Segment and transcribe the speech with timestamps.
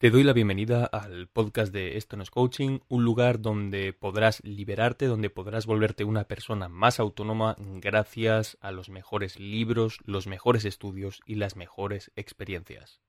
[0.00, 4.42] Te doy la bienvenida al podcast de Esto no es coaching, un lugar donde podrás
[4.42, 10.64] liberarte, donde podrás volverte una persona más autónoma gracias a los mejores libros, los mejores
[10.64, 13.02] estudios y las mejores experiencias.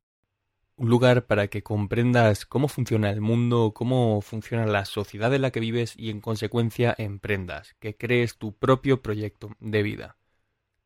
[0.75, 5.51] Un lugar para que comprendas cómo funciona el mundo, cómo funciona la sociedad en la
[5.51, 10.17] que vives y en consecuencia emprendas, que crees tu propio proyecto de vida.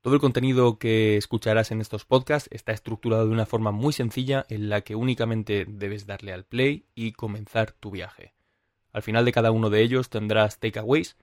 [0.06, 4.46] Todo el contenido que escucharás en estos podcasts está estructurado de una forma muy sencilla
[4.50, 8.36] en la que únicamente debes darle al play y comenzar tu viaje.
[8.92, 11.18] Al final de cada uno de ellos tendrás takeaways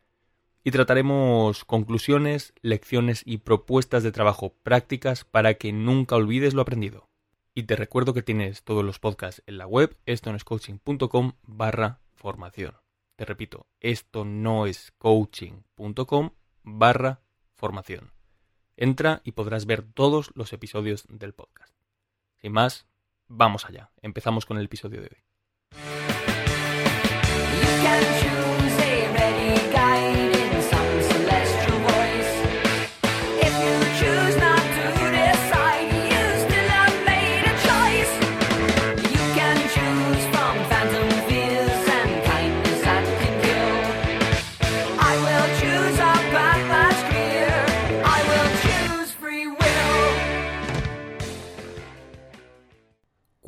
[0.65, 7.09] y trataremos conclusiones, lecciones y propuestas de trabajo prácticas para que nunca olvides lo aprendido.
[7.55, 12.75] Y te recuerdo que tienes todos los podcasts en la web estonoescoaching.com barra formación.
[13.15, 16.31] Te repito, esto no es coaching.com
[16.65, 17.23] barra
[17.55, 18.22] formación.
[18.77, 21.75] Entra y podrás ver todos los episodios del podcast.
[22.41, 22.87] Sin más,
[23.29, 23.91] vamos allá.
[24.01, 25.23] Empezamos con el episodio de hoy.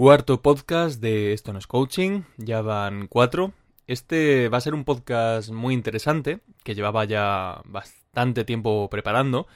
[0.05, 3.55] Cuarto podcast de Esto es coaching, ya van cuatro.
[3.87, 9.47] Este va a ser un podcast muy interesante, que llevaba ya bastante tiempo preparando.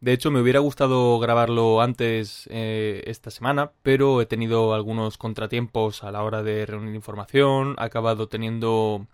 [0.00, 6.02] De hecho, me hubiera gustado grabarlo antes eh, esta semana, pero he tenido algunos contratiempos
[6.02, 9.06] a la hora de reunir información, he acabado teniendo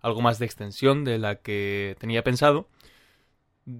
[0.00, 2.68] algo más de extensión de la que tenía pensado.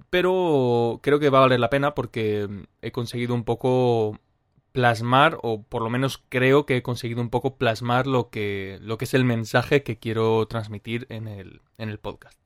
[0.09, 2.49] Pero creo que va a valer la pena porque
[2.81, 4.19] he conseguido un poco
[4.71, 8.97] plasmar, o por lo menos creo que he conseguido un poco plasmar lo que, lo
[8.97, 12.39] que es el mensaje que quiero transmitir en el, en el podcast.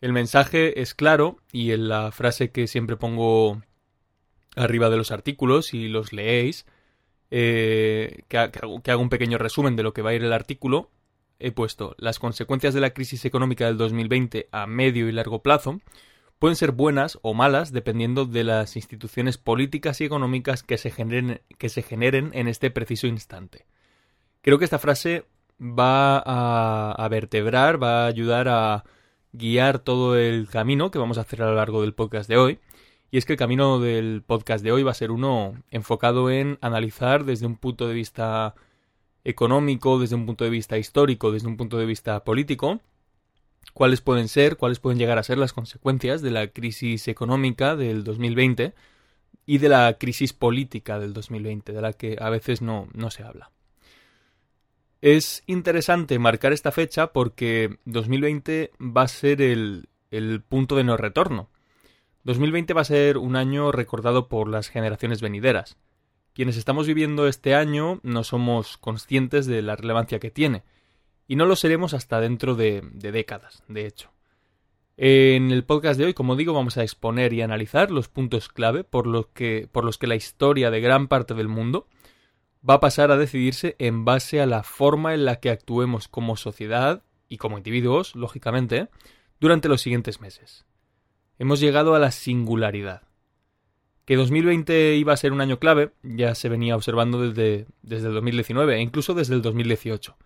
[0.00, 3.62] El mensaje es claro y en la frase que siempre pongo
[4.56, 6.66] arriba de los artículos y los leéis,
[7.30, 8.50] eh, que,
[8.82, 10.90] que hago un pequeño resumen de lo que va a ir el artículo,
[11.38, 15.80] he puesto las consecuencias de la crisis económica del 2020 a medio y largo plazo
[16.38, 21.40] pueden ser buenas o malas dependiendo de las instituciones políticas y económicas que se generen,
[21.58, 23.66] que se generen en este preciso instante.
[24.42, 25.24] Creo que esta frase
[25.60, 28.84] va a, vertebrar, va a ayudar a
[29.32, 32.58] guiar todo el camino que vamos a hacer a lo largo del podcast de hoy.
[33.10, 36.58] Y es que el camino del podcast de hoy va a ser uno enfocado en
[36.60, 38.54] analizar desde un punto de vista
[39.24, 42.80] económico, desde un punto de vista histórico, desde un punto de vista político,
[43.72, 48.04] cuáles pueden ser, cuáles pueden llegar a ser las consecuencias de la crisis económica del
[48.04, 48.74] 2020
[49.46, 53.22] y de la crisis política del 2020, de la que a veces no, no se
[53.22, 53.50] habla.
[55.00, 60.96] Es interesante marcar esta fecha porque 2020 va a ser el, el punto de no
[60.96, 61.50] retorno.
[62.24, 65.76] 2020 va a ser un año recordado por las generaciones venideras.
[66.34, 70.62] Quienes estamos viviendo este año no somos conscientes de la relevancia que tiene,
[71.28, 74.10] y no lo seremos hasta dentro de, décadas, de hecho.
[74.96, 78.82] En el podcast de hoy, como digo, vamos a exponer y analizar los puntos clave
[78.82, 81.86] por los, que, por los que la historia de gran parte del mundo
[82.68, 86.36] va a pasar a decidirse en base a la forma en la que actuemos como
[86.36, 88.88] sociedad y como individuos, lógicamente,
[89.38, 90.64] durante los siguientes meses.
[91.38, 93.02] Hemos llegado a la singularidad.
[94.06, 98.14] Que 2020 iba a ser un año clave ya se venía observando desde, desde el
[98.14, 100.16] 2019 e incluso desde el 2018.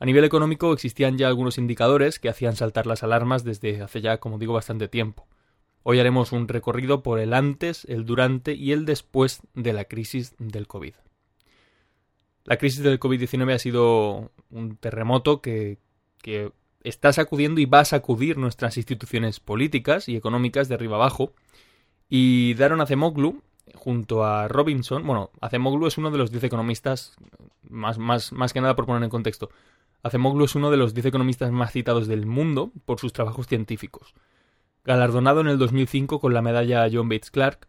[0.00, 4.18] A nivel económico existían ya algunos indicadores que hacían saltar las alarmas desde hace ya,
[4.18, 5.26] como digo, bastante tiempo.
[5.82, 10.34] Hoy haremos un recorrido por el antes, el durante y el después de la crisis
[10.38, 10.94] del COVID.
[12.44, 15.78] La crisis del COVID-19 ha sido un terremoto que,
[16.82, 21.32] está sacudiendo y va a sacudir nuestras instituciones políticas y económicas de arriba abajo.
[22.08, 23.42] Y Daron Acemoglu,
[23.74, 27.16] junto a Robinson, bueno, Acemoglu es uno de los 10 economistas,
[27.68, 29.50] más, más, más que nada por poner en contexto,
[30.04, 34.14] Acemoglu es uno de los 10 economistas más citados del mundo por sus trabajos científicos.
[34.84, 37.66] Galardonado en el 2005 con la medalla John Bates Clark,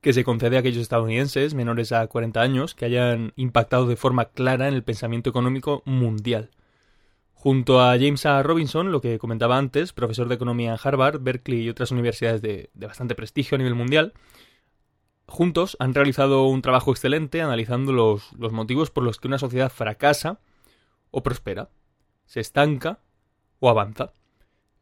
[0.00, 4.26] que se concede a aquellos estadounidenses menores a 40 años que hayan impactado de forma
[4.26, 6.50] clara en el pensamiento económico mundial.
[7.34, 8.40] Junto a James A.
[8.44, 12.70] Robinson, lo que comentaba antes, profesor de economía en Harvard, Berkeley y otras universidades de,
[12.74, 14.12] bastante prestigio a nivel mundial,
[15.26, 20.38] juntos han realizado un trabajo excelente analizando los motivos por los que una sociedad fracasa
[21.10, 21.70] o prospera,
[22.26, 23.00] se estanca
[23.58, 24.12] o avanza.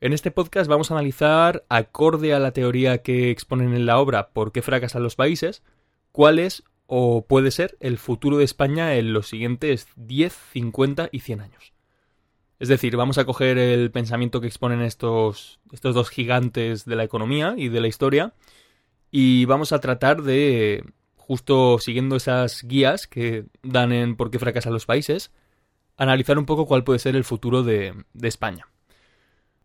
[0.00, 4.30] En este podcast vamos a analizar, acorde a la teoría que exponen en la obra
[4.30, 5.62] por qué fracasan los países,
[6.12, 11.40] cuáles o puede ser el futuro de España en los siguientes 10, 50 y 100
[11.40, 11.72] años.
[12.58, 17.04] Es decir, vamos a coger el pensamiento que exponen estos, estos dos gigantes de la
[17.04, 18.34] economía y de la historia
[19.10, 20.84] y vamos a tratar de,
[21.16, 25.30] justo siguiendo esas guías que dan en por qué fracasan los países,
[25.98, 27.92] analizar un poco cuál puede ser el futuro de,
[28.22, 28.68] España.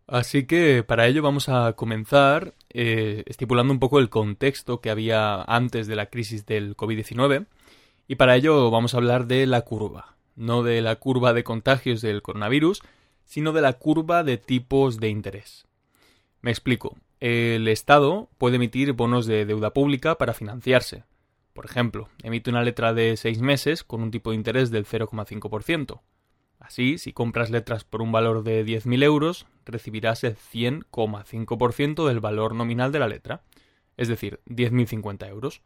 [0.06, 5.42] Así que para ello vamos a comenzar eh, estipulando un poco el contexto que había
[5.42, 7.46] antes de la crisis del COVID-19
[8.06, 12.02] y para ello vamos a hablar de la curva, no de la curva de contagios
[12.02, 12.82] del coronavirus,
[13.24, 15.66] sino de la curva de tipos de interés.
[16.42, 16.98] Me explico.
[17.20, 21.04] El Estado puede emitir bonos de deuda pública para financiarse.
[21.54, 26.02] Por ejemplo, emite una letra de seis meses con un tipo de interés del 0,5%.
[26.64, 32.54] Así, si compras letras por un valor de 10.000 euros, recibirás el 100,5% del valor
[32.54, 33.42] nominal de la letra,
[33.98, 35.60] es decir, 10.050 euros.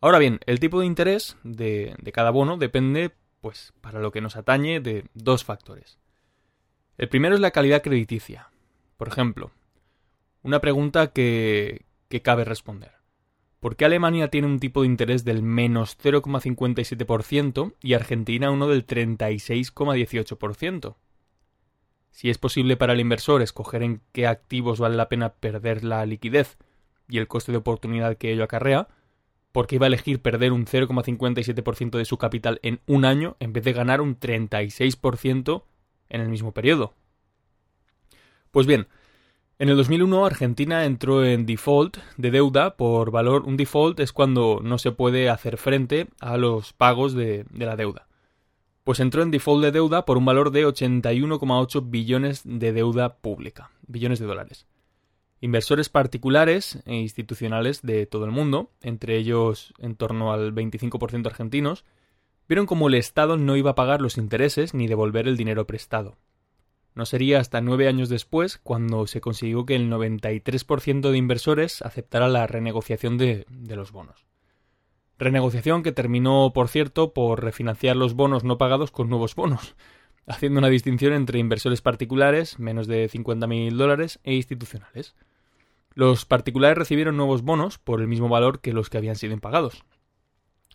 [0.00, 3.10] Ahora bien, el tipo de interés de, cada bono depende,
[3.40, 5.98] pues, para lo que nos atañe, de dos factores.
[6.96, 8.50] El primero es la calidad crediticia.
[8.96, 9.50] Por ejemplo,
[10.44, 12.99] una pregunta que, que cabe responder.
[13.60, 18.86] ¿Por qué Alemania tiene un tipo de interés del menos 0,57% y Argentina uno del
[18.86, 20.96] 36,18%?
[22.10, 26.06] Si es posible para el inversor escoger en qué activos vale la pena perder la
[26.06, 26.56] liquidez
[27.06, 28.88] y el coste de oportunidad que ello acarrea,
[29.52, 33.52] ¿por qué iba a elegir perder un 0,57% de su capital en un año en
[33.52, 35.64] vez de ganar un 36%
[36.08, 36.94] en el mismo periodo?
[38.50, 38.88] Pues bien,
[39.60, 43.42] en el 2001 Argentina entró en default de deuda por valor.
[43.44, 48.08] Un default es cuando no se puede hacer frente a los pagos de, la deuda.
[48.84, 53.70] Pues entró en default de deuda por un valor de 81,8 billones de deuda pública,
[53.86, 54.66] billones de dólares.
[55.42, 61.84] Inversores particulares e institucionales de todo el mundo, entre ellos en torno al 25% argentinos,
[62.48, 66.16] vieron como el Estado no iba a pagar los intereses ni devolver el dinero prestado.
[66.94, 72.28] No sería hasta nueve años después cuando se consiguió que el 93% de inversores aceptara
[72.28, 74.26] la renegociación de, los bonos.
[75.18, 79.76] Renegociación que terminó, por cierto, por refinanciar los bonos no pagados con nuevos bonos,
[80.26, 85.14] haciendo una distinción entre inversores particulares, menos de 50.000 dólares, e institucionales.
[85.94, 89.84] Los particulares recibieron nuevos bonos por el mismo valor que los que habían sido impagados,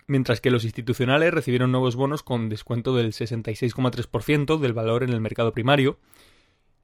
[0.07, 5.21] mientras que los institucionales recibieron nuevos bonos con descuento del 66,3% del valor en el
[5.21, 5.97] mercado primario.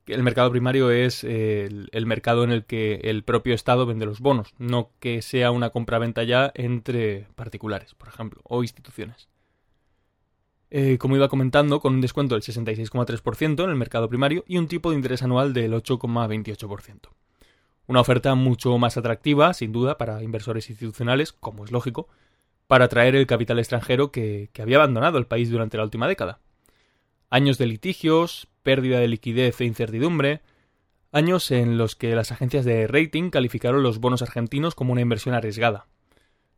[0.07, 4.53] El mercado primario es el, mercado en el que el propio Estado vende los bonos,
[4.57, 9.29] no que sea una compraventa ya entre particulares, por ejemplo, o instituciones.
[10.71, 14.67] Eh, como iba comentando, con un descuento del 66,3% en el mercado primario y un
[14.67, 17.09] tipo de interés anual del 8,28%.
[17.87, 22.07] Una oferta mucho más atractiva, sin duda, para inversores institucionales, como es lógico,
[22.67, 26.39] para atraer el capital extranjero que, había abandonado el país durante la última década.
[27.29, 30.41] Años de litigios, pérdida de liquidez e incertidumbre,
[31.11, 35.35] años en los que las agencias de rating calificaron los bonos argentinos como una inversión
[35.35, 35.87] arriesgada.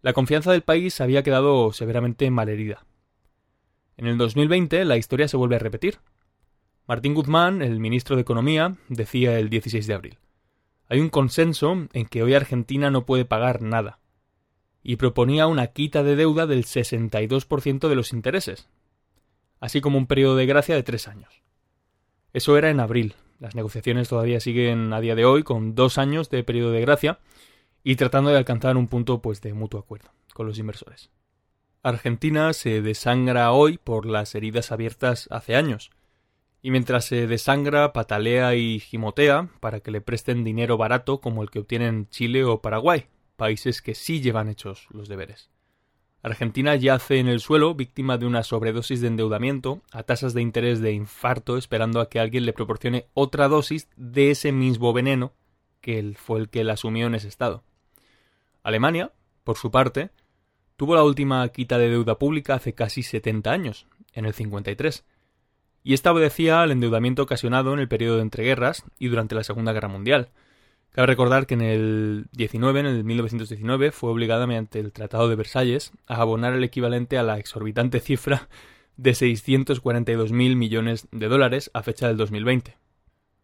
[0.02, 2.86] La confianza del país había quedado severamente malherida.
[3.98, 6.00] En el 2020 la historia se vuelve a repetir.
[6.88, 10.18] Martín Guzmán, el ministro de Economía, decía el 16 de abril.
[10.90, 14.00] Hay un consenso en que hoy Argentina no puede pagar nada
[14.84, 18.68] y proponía una quita de deuda del 62% de los intereses,
[19.60, 21.42] así como un periodo de gracia de tres años.
[22.34, 23.16] Eso era en abril.
[23.40, 27.20] Las negociaciones todavía siguen a día de hoy con dos años de periodo de gracia
[27.84, 31.10] y tratando de alcanzar un punto pues de mutuo acuerdo con los inversores.
[31.82, 35.92] Argentina se desangra hoy por las heridas abiertas hace años,
[36.62, 41.50] y mientras se desangra, patalea y gimotea para que le presten dinero barato como el
[41.50, 45.50] que obtienen Chile o Paraguay, países que sí llevan hechos los deberes.
[46.24, 50.80] Argentina yace en el suelo víctima de una sobredosis de endeudamiento a tasas de interés
[50.80, 55.34] de infarto esperando a que alguien le proporcione otra dosis de ese mismo veneno
[55.82, 57.64] que fue el que la asumió en ese estado.
[58.64, 59.12] Alemania,
[59.44, 60.12] por su parte,
[60.78, 65.04] tuvo la última quita de deuda pública hace casi 70 años, en el 53,
[65.84, 69.74] y esta obedecía al endeudamiento ocasionado en el periodo de entreguerras y durante la Segunda
[69.74, 70.30] Guerra Mundial,
[70.94, 75.36] Cabe recordar que en el 19, en el 1919, fue obligada mediante el Tratado de
[75.36, 78.48] Versalles a abonar el equivalente a la exorbitante cifra
[78.96, 82.78] de 642.000 millones de dólares a fecha del 2020,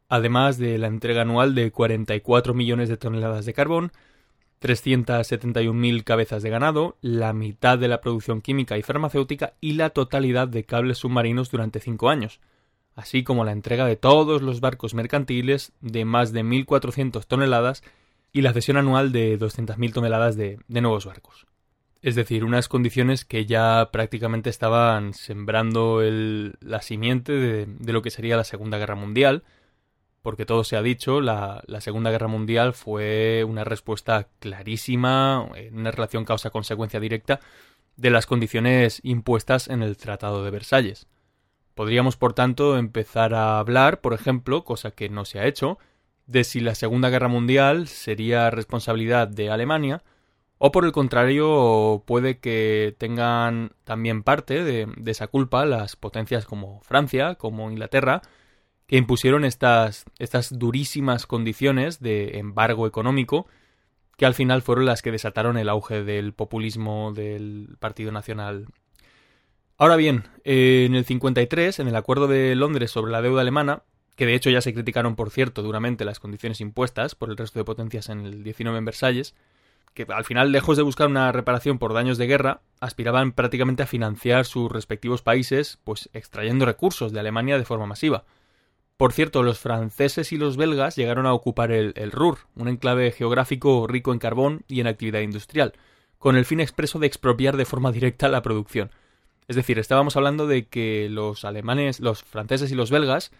[0.09, 3.91] además de la entrega anual de 44 millones de toneladas de carbón,
[4.61, 10.47] 371.000 cabezas de ganado, la mitad de la producción química y farmacéutica y la totalidad
[10.47, 12.41] de cables submarinos durante cinco años,
[12.99, 17.81] así como la entrega de todos los barcos mercantiles de más de 1.400 toneladas
[18.33, 21.47] y la cesión anual de 200.000 toneladas de, nuevos barcos.
[22.01, 28.11] Es decir, unas condiciones que ya prácticamente estaban sembrando el, la simiente de, lo que
[28.11, 29.43] sería la Segunda Guerra Mundial,
[30.21, 35.77] porque todo se ha dicho, la, la Segunda Guerra Mundial fue una respuesta clarísima, en
[35.77, 37.39] una relación causa-consecuencia directa,
[37.95, 41.07] de las condiciones impuestas en el Tratado de Versalles.
[41.79, 45.77] Podríamos, por tanto, empezar a hablar, por ejemplo, cosa que no se ha hecho,
[46.27, 50.03] de si la Segunda Guerra Mundial sería responsabilidad de Alemania,
[50.57, 56.81] o por el contrario, puede que tengan también parte de, esa culpa las potencias como
[56.81, 58.24] Francia, como Inglaterra,
[58.86, 60.03] que impusieron estas
[60.51, 63.48] durísimas condiciones de embargo económico,
[64.17, 68.67] que al final fueron las que desataron el auge del populismo del Partido Nacional.
[69.81, 73.83] Ahora bien, en el 53, en el Acuerdo de Londres sobre la deuda alemana,
[74.17, 77.59] que de hecho ya se criticaron, por cierto, duramente las condiciones impuestas por el resto
[77.59, 79.36] de potencias en el 19 en Versalles,
[79.93, 83.88] que al final, lejos de buscar una reparación por daños de guerra, aspiraban prácticamente a
[83.88, 88.25] financiar sus respectivos países, pues extrayendo recursos de Alemania de forma masiva.
[88.98, 93.13] Por cierto, los franceses y los belgas llegaron a ocupar el, el Ruhr, un enclave
[93.13, 95.71] geográfico rico en carbón y en actividad industrial,
[96.17, 98.91] con el fin expreso de expropiar de forma directa la producción.
[99.49, 103.31] Es decir, estábamos hablando de que los alemanes, los franceses y los belgas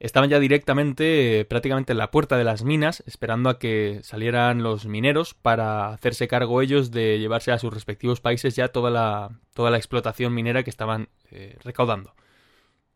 [0.00, 4.64] estaban ya directamente eh, prácticamente en la puerta de las minas, esperando a que salieran
[4.64, 9.38] los mineros para hacerse cargo ellos de llevarse a sus respectivos países ya toda la,
[9.54, 12.12] toda la explotación minera que estaban eh, recaudando.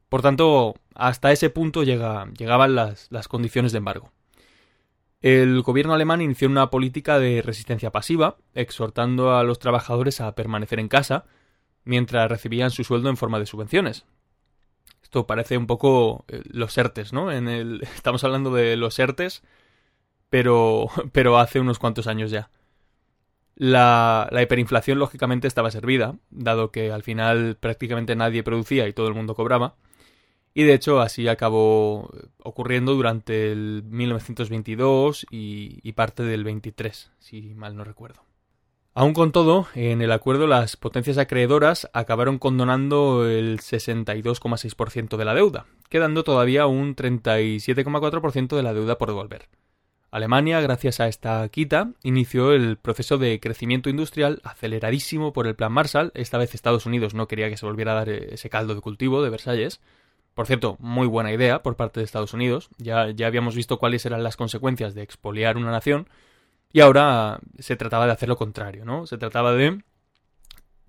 [0.09, 4.11] Por tanto, hasta ese punto llega, llegaban las, las condiciones de embargo.
[5.21, 10.81] El gobierno alemán inició una política de resistencia pasiva, exhortando a los trabajadores a permanecer
[10.81, 11.27] en casa,
[11.87, 14.05] mientras recibían su sueldo en forma de subvenciones,
[15.03, 17.33] esto parece un poco eh, los ERTES, ¿no?
[17.33, 19.43] En el, estamos hablando de los ERTES,
[20.29, 22.51] pero, pero hace unos cuantos años ya.
[23.55, 29.09] La, la, hiperinflación, lógicamente, estaba servida, dado que al final prácticamente nadie producía y todo
[29.09, 29.77] el mundo cobraba.
[30.53, 32.11] Y de hecho, así acabó
[32.43, 38.27] ocurriendo durante el 1922 y, y parte del 23, si mal no recuerdo.
[38.99, 45.35] Aún con todo, en el acuerdo las potencias acreedoras acabaron condonando el 62,6% de la
[45.35, 49.51] deuda, quedando todavía un 37,4% de la deuda por devolver.
[50.11, 55.73] Alemania, gracias a esta quita, inició el proceso de crecimiento industrial aceleradísimo por el Plan
[55.73, 56.11] Marshall.
[56.15, 59.23] Esta vez Estados Unidos no quería que se volviera a dar ese caldo de cultivo
[59.23, 59.83] de Versalles.
[60.33, 62.71] Por cierto, muy buena idea por parte de Estados Unidos.
[62.79, 66.09] Ya, ya habíamos visto cuáles eran las consecuencias de expoliar una nación
[66.73, 69.07] y ahora se trataba de hacer lo contrario, ¿no?
[69.07, 69.83] Se trataba de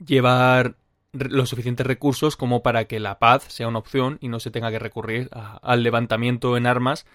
[0.06, 0.76] llevar
[1.14, 4.72] los suficientes recursos como para que la paz sea una opción y no se tenga
[4.72, 7.06] que recurrir al levantamiento en armas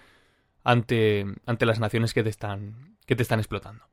[0.63, 3.85] ante, ante las naciones que te están, que te están explotando.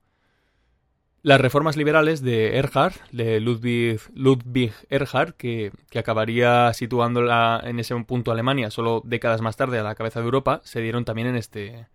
[1.23, 7.95] Las reformas liberales de Erhard, de Ludwig, Ludwig Erhard, que, que acabaría situándola en ese
[8.05, 11.37] punto Alemania solo décadas más tarde a la cabeza de Europa, se dieron también en
[11.37, 11.89] este,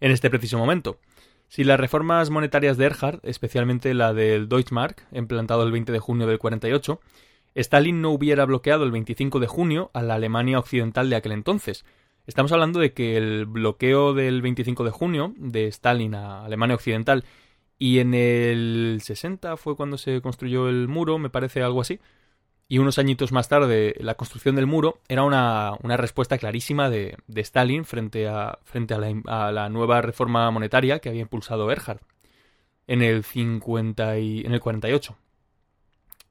[0.00, 0.98] en este preciso momento.
[1.52, 6.26] Si las reformas monetarias de Erhard, especialmente la del Deutschmark, implantado el 20 de junio
[6.26, 6.98] del 48,
[7.54, 11.84] Stalin no hubiera bloqueado el 25 de junio a la Alemania occidental de aquel entonces.
[12.26, 17.26] Estamos hablando de que el bloqueo del 25 de junio de Stalin a Alemania occidental
[17.78, 22.00] y en el 60 fue cuando se construyó el muro, me parece algo así,
[22.68, 27.16] y unos añitos más tarde la construcción del muro era una, una respuesta clarísima de,
[27.26, 28.98] de, Stalin frente, a, frente a,
[29.52, 32.00] la, nueva reforma monetaria que había impulsado Erhard
[32.86, 35.16] en el, 50 y, en el 48.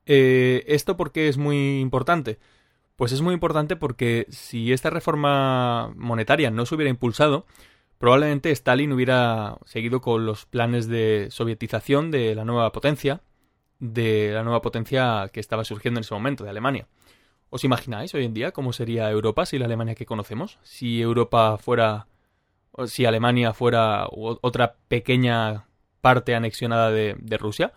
[0.07, 2.39] Eh, ¿Esto por qué es muy importante?
[2.95, 7.45] Pues es muy importante porque si esta reforma monetaria no se hubiera impulsado,
[7.97, 13.21] probablemente Stalin hubiera seguido con los planes de sovietización de la nueva potencia,
[13.81, 16.87] de la nueva potencia que estaba surgiendo en ese momento, de Alemania.
[17.49, 20.59] ¿Os imagináis hoy en día cómo sería Europa si la Alemania que conocemos?
[20.63, 22.07] Si Europa fuera.
[22.85, 25.65] si Alemania fuera otra pequeña
[25.99, 27.73] parte anexionada de, de Rusia.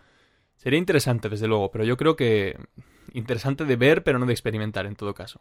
[0.57, 2.57] Sería interesante, desde luego, pero yo creo que.
[3.15, 5.41] interesante de ver, pero no de experimentar en todo caso.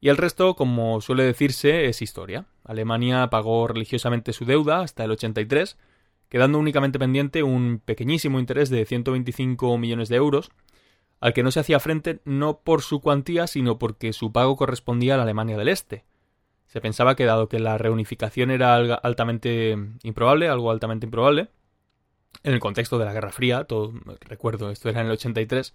[0.00, 2.46] Y el resto, como suele decirse, es historia.
[2.64, 5.76] Alemania pagó religiosamente su deuda hasta el 83
[6.30, 10.50] quedando únicamente pendiente un pequeñísimo interés de 125 millones de euros,
[11.20, 15.14] al que no se hacía frente no por su cuantía, sino porque su pago correspondía
[15.14, 16.04] a la Alemania del Este.
[16.66, 21.48] Se pensaba que dado que la reunificación era altamente improbable, algo altamente improbable,
[22.44, 25.74] en el contexto de la Guerra Fría, todo recuerdo, esto era en el 83,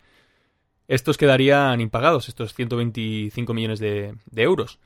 [0.88, 4.79] estos quedarían impagados, estos 125 millones de, de euros.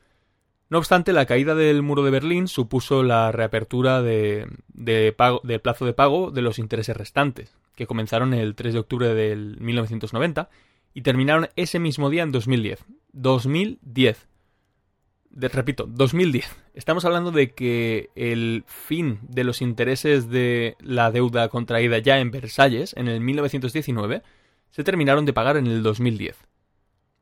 [0.70, 5.12] No obstante, la caída del muro de Berlín supuso la reapertura de, de
[5.42, 9.60] del plazo de pago de los intereses restantes, que comenzaron el 3 de octubre del
[9.60, 10.48] 1990
[10.94, 12.84] y terminaron ese mismo día en 2010.
[13.12, 14.28] 2010.
[15.32, 16.56] repito, 2010.
[16.74, 22.30] Estamos hablando de que el fin de los intereses de la deuda contraída ya en
[22.30, 24.22] Versalles, en el 1919,
[24.70, 26.36] se terminaron de pagar en el 2010.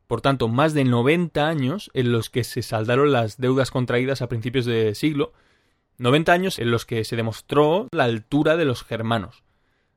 [0.09, 4.29] Por tanto, más de 90 años en los que se saldaron las deudas contraídas a
[4.29, 5.35] principios de siglo,
[5.99, 9.45] 90 años en los que se demostró la altura de los germanos.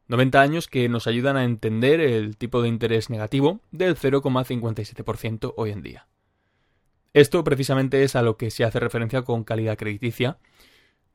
[0.09, 5.71] 90 años que nos ayudan a entender el tipo de interés negativo del 0,57% hoy
[5.71, 6.07] en día.
[7.13, 10.39] Esto precisamente es a lo que se hace referencia con calidad crediticia,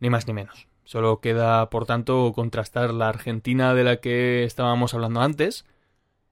[0.00, 0.68] ni más ni menos.
[0.84, 5.66] Solo queda, por tanto, contrastar la Argentina de la que estábamos hablando antes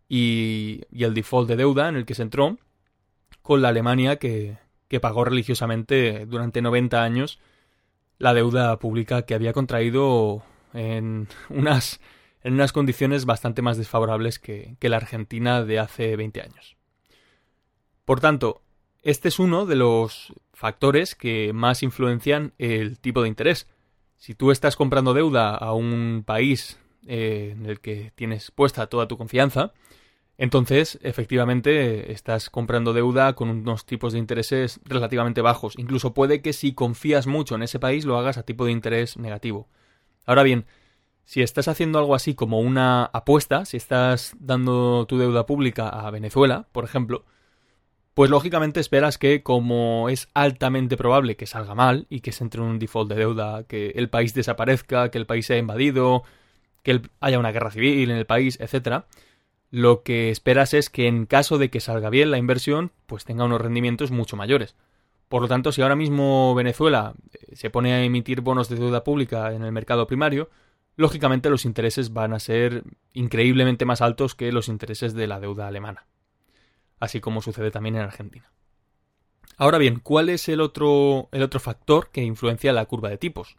[0.08, 2.58] y, el default de deuda en el que se entró
[3.42, 4.58] con la Alemania que,
[4.88, 7.38] que pagó religiosamente durante 90 años
[8.18, 10.42] la deuda pública que había contraído
[10.72, 12.00] en unas
[12.44, 16.76] en unas condiciones bastante más desfavorables que, la Argentina de hace 20 años.
[18.04, 18.60] Por tanto,
[19.02, 23.66] este es uno de los factores que más influencian el tipo de interés.
[24.18, 29.08] Si tú estás comprando deuda a un país eh, en el que tienes puesta toda
[29.08, 29.72] tu confianza,
[30.36, 35.74] entonces efectivamente estás comprando deuda con unos tipos de intereses relativamente bajos.
[35.78, 39.16] Incluso puede que si confías mucho en ese país lo hagas a tipo de interés
[39.16, 39.68] negativo.
[40.26, 40.66] Ahora bien,
[41.24, 46.10] si estás haciendo algo así como una apuesta, si estás dando tu deuda pública a
[46.10, 47.24] Venezuela, por ejemplo,
[48.14, 52.60] pues lógicamente esperas que como es altamente probable que salga mal y que se entre
[52.60, 56.24] en un default de deuda, que el país desaparezca, que el país sea invadido,
[56.84, 59.06] que haya una guerra civil en el país, etcétera,
[59.72, 63.44] lo que esperas es que en caso de que salga bien la inversión, pues tenga
[63.44, 64.76] unos rendimientos mucho mayores.
[65.28, 69.02] Por lo tanto, si ahora mismo Venezuela eh, se pone a emitir bonos de deuda
[69.02, 70.48] pública en el mercado primario,
[70.94, 75.66] lógicamente los intereses van a ser increíblemente más altos que los intereses de la deuda
[75.66, 76.06] alemana,
[77.00, 78.52] así como sucede también en Argentina.
[79.56, 83.56] Ahora bien, ¿cuál es el otro, el otro factor que influencia la curva de tipos?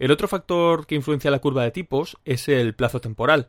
[0.00, 3.48] El otro factor que influencia la curva de tipos es el plazo temporal.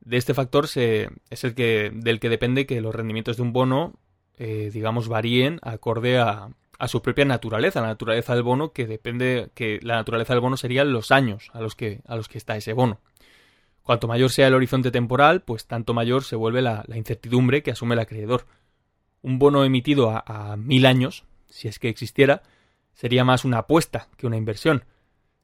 [0.00, 3.52] De este factor se, es el que, del que depende que los rendimientos de un
[3.52, 3.92] bono,
[4.38, 6.48] eh, digamos, varíen acorde a,
[6.86, 10.90] su propia naturaleza, la naturaleza del bono, que depende, que la naturaleza del bono serían
[10.90, 13.00] los años a los que, a los que está ese bono.
[13.82, 17.94] Cuanto mayor sea el horizonte temporal, pues tanto mayor se vuelve la, incertidumbre que asume
[17.94, 18.46] el acreedor.
[19.20, 22.42] Un bono emitido a, a mil años, si es que existiera,
[22.94, 24.84] sería más una apuesta que una inversión.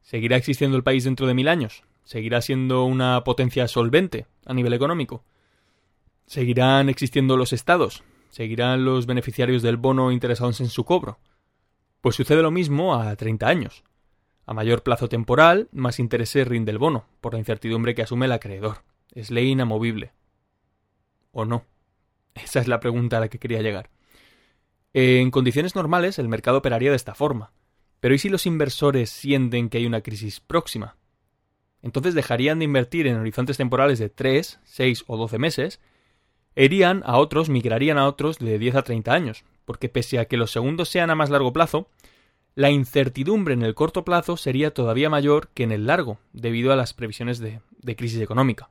[0.01, 1.83] ¿Seguirá existiendo el país dentro de mil años?
[2.03, 5.23] ¿Seguirá siendo una potencia solvente a nivel económico?
[6.25, 8.03] ¿Seguirán existiendo los estados?
[8.29, 11.19] ¿Seguirán los beneficiarios del bono interesados en su cobro?
[12.01, 13.83] Pues sucede lo mismo a 30 años.
[14.45, 18.31] A mayor plazo temporal, más interés rinde el bono, por la incertidumbre que asume el
[18.31, 18.83] acreedor.
[19.13, 20.13] Es ley inamovible.
[21.31, 21.65] ¿O no?
[22.33, 23.89] Esa es la pregunta a la que quería llegar.
[24.93, 27.51] En condiciones normales, el mercado operaría de esta forma.
[28.01, 30.97] Pero ¿y si los inversores sienten que hay una crisis próxima?
[31.81, 35.79] Entonces dejarían de invertir en horizontes temporales de 3, 6 o 12 meses
[36.55, 40.37] irían a otros, migrarían a otros de 10 a 30 años, porque pese a que
[40.37, 41.87] los segundos sean a más largo plazo,
[42.55, 46.75] la incertidumbre en el corto plazo sería todavía mayor que en el largo, debido a
[46.75, 47.61] las previsiones de,
[47.95, 48.69] crisis económica.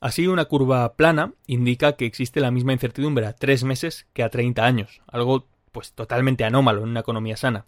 [0.00, 4.30] Así, una curva plana indica que existe la misma incertidumbre a 3 meses que a
[4.30, 7.66] 30 años, algo pues totalmente anómalo en una economía sana.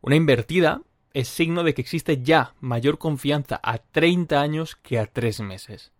[0.00, 5.06] Una invertida es signo de que existe ya mayor confianza a 30 años que a
[5.06, 5.92] 3 meses.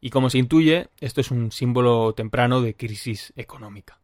[0.00, 4.00] Y como se intuye, esto es un símbolo temprano de crisis económica.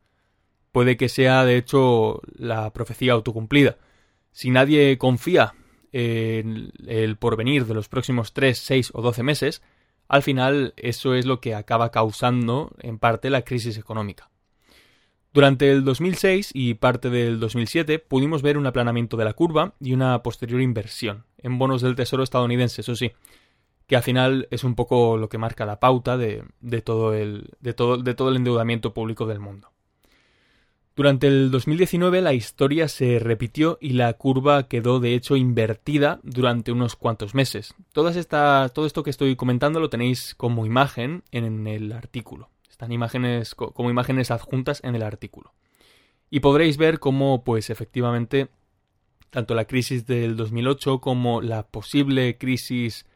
[0.73, 3.79] Puede que sea, de hecho, la profecía autocumplida.
[4.33, 5.55] Si nadie confía
[5.93, 9.63] en el porvenir de los próximos 3, 6 o 12 meses,
[10.09, 14.31] al final eso es lo que acaba causando, en parte, la crisis económica.
[15.35, 19.93] Durante el 2006 y parte del 2007 pudimos ver un aplanamiento de la curva y
[19.93, 23.11] una posterior inversión, en bonos del Tesoro estadounidense, eso sí,
[23.89, 26.45] que al final es un poco lo que marca la pauta de,
[26.85, 29.73] todo, el, endeudamiento público del mundo.
[30.95, 36.71] Durante el 2019 la historia se repitió y la curva quedó de hecho invertida durante
[36.71, 37.75] unos cuantos meses.
[37.93, 42.54] Todo esto que estoy comentando lo tenéis como imagen en el artículo.
[42.75, 45.55] Están imágenes como imágenes adjuntas en el artículo.
[46.29, 48.49] Y podréis ver cómo, pues efectivamente,
[49.31, 53.07] tanto la crisis del 2008 como la posible crisis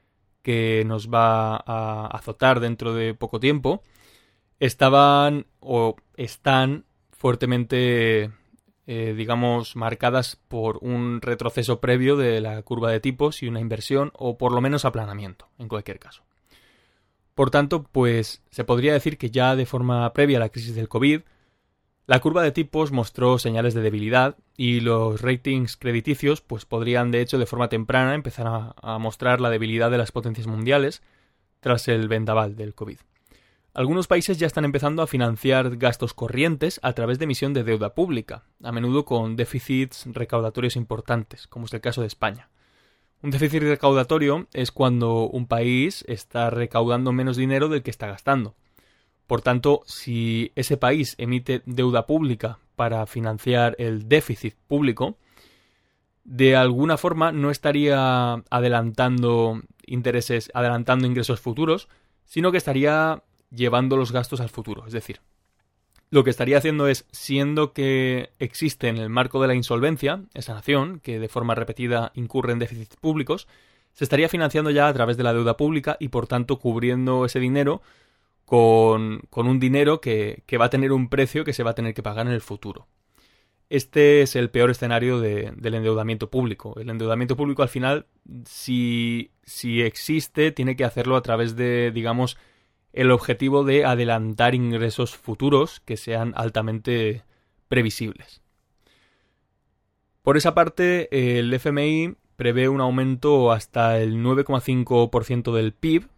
[0.43, 3.83] que nos va a azotar dentro de poco tiempo,
[4.61, 8.31] estaban o están fuertemente,
[8.87, 14.13] eh, digamos, marcadas por un retroceso previo de la curva de tipos y una inversión
[14.15, 16.23] o por lo menos aplanamiento, en cualquier caso.
[17.39, 20.89] Por tanto, pues se podría decir que ya de forma previa a la crisis del
[20.89, 21.21] COVID,
[22.09, 27.21] la curva de tipos mostró señales de debilidad y los ratings crediticios pues podrían de
[27.21, 31.01] hecho de forma temprana empezar a, a mostrar la debilidad de las potencias mundiales
[31.61, 32.99] tras el vendaval del COVID.
[33.73, 37.95] Algunos países ya están empezando a financiar gastos corrientes a través de emisión de deuda
[37.95, 42.49] pública, a menudo con déficits recaudatorios importantes, como es el caso de España.
[43.21, 48.55] Un déficit recaudatorio es cuando un país está recaudando menos dinero del que está gastando.
[49.27, 55.17] Por tanto, si ese país emite deuda pública para financiar el déficit público,
[56.23, 61.89] de alguna forma no estaría adelantando intereses, adelantando ingresos futuros,
[62.25, 64.87] sino que estaría llevando los gastos al futuro.
[64.87, 65.21] Es decir,
[66.11, 70.55] lo que estaría haciendo es, siendo que existe en el marco de la insolvencia, esa
[70.55, 73.47] nación, que de forma repetida incurre en déficits públicos,
[73.93, 77.41] se estaría financiando ya a través de la deuda pública y por tanto cubriendo ese
[77.41, 77.83] dinero
[78.45, 82.03] con, un dinero que, va a tener un precio que se va a tener que
[82.03, 82.87] pagar en el futuro.
[83.69, 86.75] Este es el peor escenario del endeudamiento público.
[86.81, 88.07] El endeudamiento público al final,
[88.47, 92.39] si, si existe, tiene que hacerlo a través de, digamos,
[92.93, 97.25] el objetivo de adelantar ingresos futuros que sean altamente
[97.69, 98.43] previsibles.
[100.23, 106.09] Por esa parte, el FMI prevé un aumento hasta el 9,5% del PIB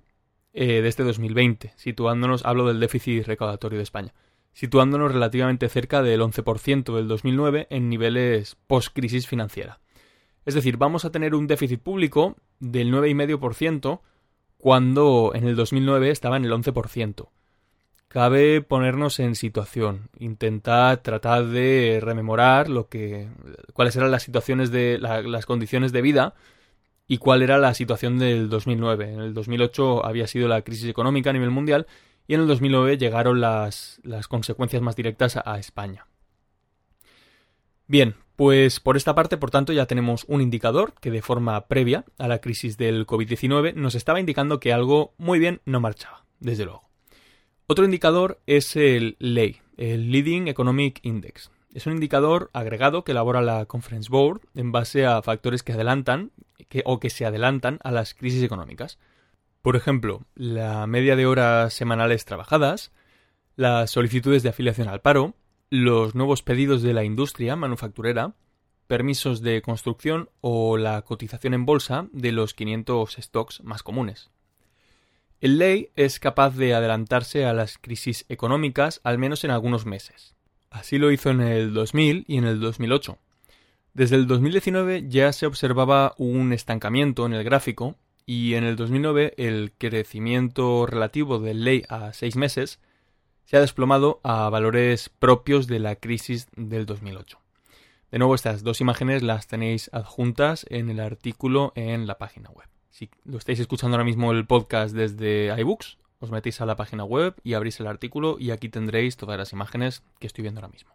[0.52, 4.14] eh, de este 2020, situándonos, hablo del déficit recaudatorio de España,
[4.52, 9.80] situándonos relativamente cerca del 11% del 2009 en niveles post-crisis financiera.
[10.44, 14.00] Es decir, vamos a tener un déficit público del 9,5%
[14.60, 17.28] cuando en el 2009 estaba en el 11%.
[18.08, 23.28] Cabe ponernos en situación, intentar tratar de rememorar lo que,
[23.72, 26.34] cuáles eran las situaciones de las condiciones de vida
[27.06, 29.12] y cuál era la situación del 2009.
[29.14, 31.86] En el 2008 había sido la crisis económica a nivel mundial
[32.26, 36.06] y en el 2009 llegaron las, las consecuencias más directas a España.
[37.86, 42.06] Bien, pues por esta parte, por tanto, ya tenemos un indicador que de forma previa
[42.16, 46.64] a la crisis del COVID-19 nos estaba indicando que algo muy bien no marchaba, desde
[46.64, 46.88] luego.
[47.66, 51.50] Otro indicador es el LEI, el Leading Economic Index.
[51.74, 56.32] Es un indicador agregado que elabora la Conference Board en base a factores que adelantan
[56.86, 58.98] o que se adelantan a las crisis económicas.
[59.60, 62.90] Por ejemplo, la media de horas semanales trabajadas,
[63.56, 65.34] las solicitudes de afiliación al paro,
[65.70, 68.34] los nuevos pedidos de la industria manufacturera,
[68.88, 74.30] permisos de construcción o la cotización en bolsa de los 500 stocks más comunes.
[75.40, 80.34] El ley es capaz de adelantarse a las crisis económicas al menos en algunos meses.
[80.70, 83.16] Así lo hizo en el 2000 y en el 2008.
[83.94, 89.34] Desde el 2019 ya se observaba un estancamiento en el gráfico y en el 2009
[89.36, 92.80] el crecimiento relativo del ley a seis meses
[93.50, 97.40] se ha desplomado a valores propios de la crisis del 2008.
[98.12, 102.68] De nuevo, estas dos imágenes las tenéis adjuntas en el artículo en la página web.
[102.90, 107.02] Si lo estáis escuchando ahora mismo el podcast desde iBooks, os metéis a la página
[107.02, 110.70] web y abrís el artículo y aquí tendréis todas las imágenes que estoy viendo ahora
[110.72, 110.94] mismo.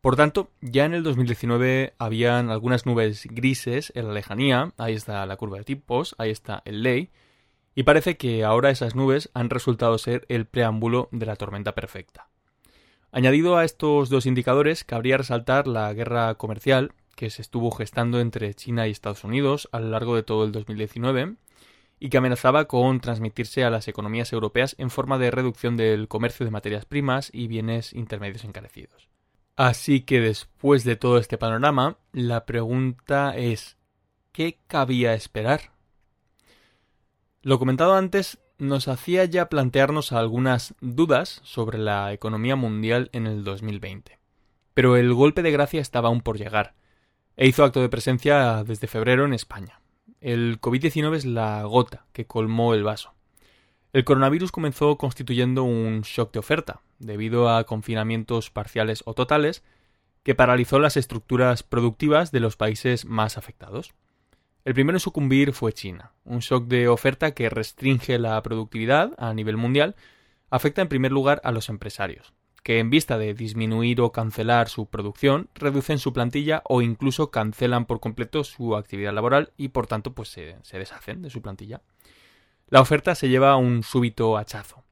[0.00, 5.26] Por tanto, ya en el 2019 habían algunas nubes grises en la lejanía, ahí está
[5.26, 7.10] la curva de tipos, ahí está el ley,
[7.78, 12.28] y parece que ahora esas nubes han resultado ser el preámbulo de la tormenta perfecta.
[13.12, 18.52] Añadido a estos dos indicadores, cabría resaltar la guerra comercial que se estuvo gestando entre
[18.54, 21.36] China y Estados Unidos a lo largo de todo el 2019
[22.00, 26.44] y que amenazaba con transmitirse a las economías europeas en forma de reducción del comercio
[26.44, 29.08] de materias primas y bienes intermedios encarecidos.
[29.54, 33.76] Así que después de todo este panorama, la pregunta es
[34.32, 35.77] ¿qué cabía esperar?
[37.48, 43.42] Lo comentado antes nos hacía ya plantearnos algunas dudas sobre la economía mundial en el
[43.42, 44.18] 2020.
[44.74, 46.74] Pero el golpe de gracia estaba aún por llegar,
[47.38, 49.80] e hizo acto de presencia desde febrero en España.
[50.20, 53.14] El COVID-19 es la gota que colmó el vaso.
[53.94, 59.64] El coronavirus comenzó constituyendo un shock de oferta, debido a confinamientos parciales o totales,
[60.22, 63.94] que paralizó las estructuras productivas de los países más afectados.
[64.68, 66.12] El primero en sucumbir fue China.
[66.26, 69.96] Un shock de oferta que restringe la productividad a nivel mundial
[70.50, 74.84] afecta en primer lugar a los empresarios, que en vista de disminuir o cancelar su
[74.84, 80.12] producción, reducen su plantilla o incluso cancelan por completo su actividad laboral y por tanto
[80.12, 81.80] pues se, se deshacen de su plantilla.
[82.68, 84.84] La oferta se lleva a un súbito hachazo.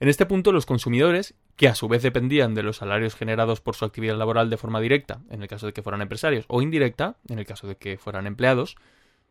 [0.00, 3.76] En este punto los consumidores, que a su vez dependían de los salarios generados por
[3.76, 7.16] su actividad laboral de forma directa, en el caso de que fueran empresarios, o indirecta,
[7.28, 8.76] en el caso de que fueran empleados,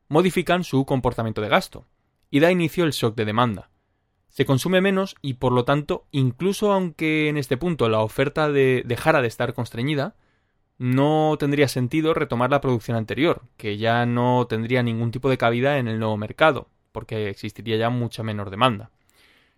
[0.07, 1.86] modifican su comportamiento de gasto,
[2.29, 3.69] y da inicio el shock de demanda,
[4.29, 8.84] Se consume menos y por lo tanto, incluso aunque en este punto la oferta de
[8.86, 10.15] dejara de estar constreñida,
[10.77, 15.77] no tendría sentido retomar la producción anterior, que ya no tendría ningún tipo de cabida
[15.79, 18.89] en el nuevo mercado, porque existiría ya mucha menor demanda.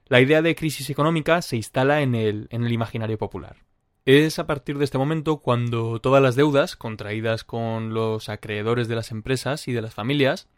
[0.07, 3.57] La idea de crisis económica se instala en el, en el imaginario popular.
[4.05, 8.95] Es a partir de este momento cuando todas las deudas contraídas con los acreedores de
[8.95, 10.49] las empresas y de las familias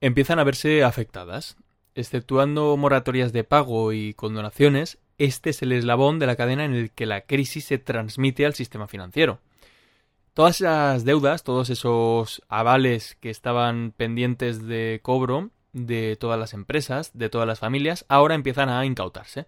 [0.00, 1.56] empiezan a verse afectadas.
[1.94, 6.90] Exceptuando moratorias de pago y condonaciones, este es el eslabón de la cadena en el
[6.90, 9.38] que la crisis se transmite al sistema financiero.
[10.32, 17.10] Todas esas deudas, todos esos avales que estaban pendientes de cobro de todas las empresas,
[17.12, 19.46] de todas las familias, ahora empiezan a incautarse.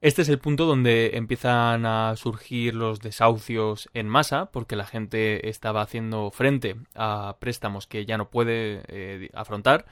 [0.00, 5.48] Este es el punto donde empiezan a surgir los desahucios en masa, porque la gente
[5.50, 9.86] estaba haciendo frente a préstamos que ya no puede eh, afrontar,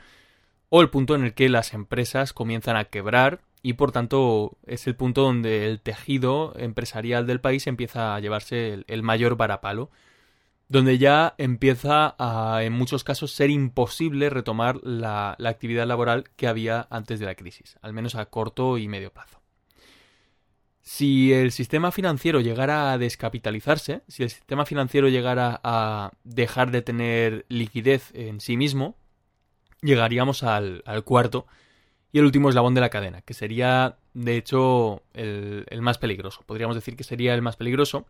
[0.71, 4.87] o el punto en el que las empresas comienzan a quebrar y por tanto es
[4.87, 9.91] el punto donde el tejido empresarial del país empieza a llevarse el, mayor varapalo,
[10.69, 16.47] donde ya empieza a en muchos casos ser imposible retomar la, la actividad laboral que
[16.47, 19.39] había antes de la crisis, al menos a corto y medio plazo.
[20.91, 26.81] Si el sistema financiero llegara a descapitalizarse, si el sistema financiero llegara a dejar de
[26.81, 28.97] tener liquidez en sí mismo,
[29.83, 31.47] llegaríamos al, cuarto
[32.11, 36.43] y el último eslabón de la cadena, que sería, de hecho, el, más peligroso.
[36.47, 38.07] Podríamos decir que sería el más peligroso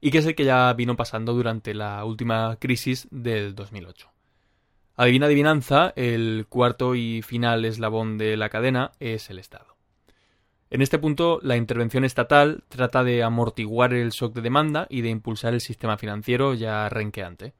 [0.00, 4.10] y que es el que ya vino pasando durante la última crisis del 2008.
[4.96, 9.76] Adivina adivinanza, el cuarto y final eslabón de la cadena es el Estado.
[10.70, 15.10] En este punto, la intervención estatal trata de amortiguar el shock de demanda y de
[15.10, 17.54] impulsar el sistema financiero ya renqueante.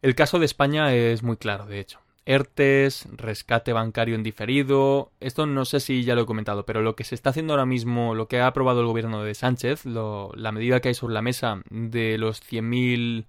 [0.00, 2.00] El caso de España es muy claro, de hecho.
[2.26, 5.12] ERTES, rescate bancario en diferido.
[5.20, 7.66] Esto no sé si ya lo he comentado, pero lo que se está haciendo ahora
[7.66, 11.22] mismo, lo que ha aprobado el gobierno de Sánchez, la medida que hay sobre la
[11.22, 13.26] mesa de los 100.000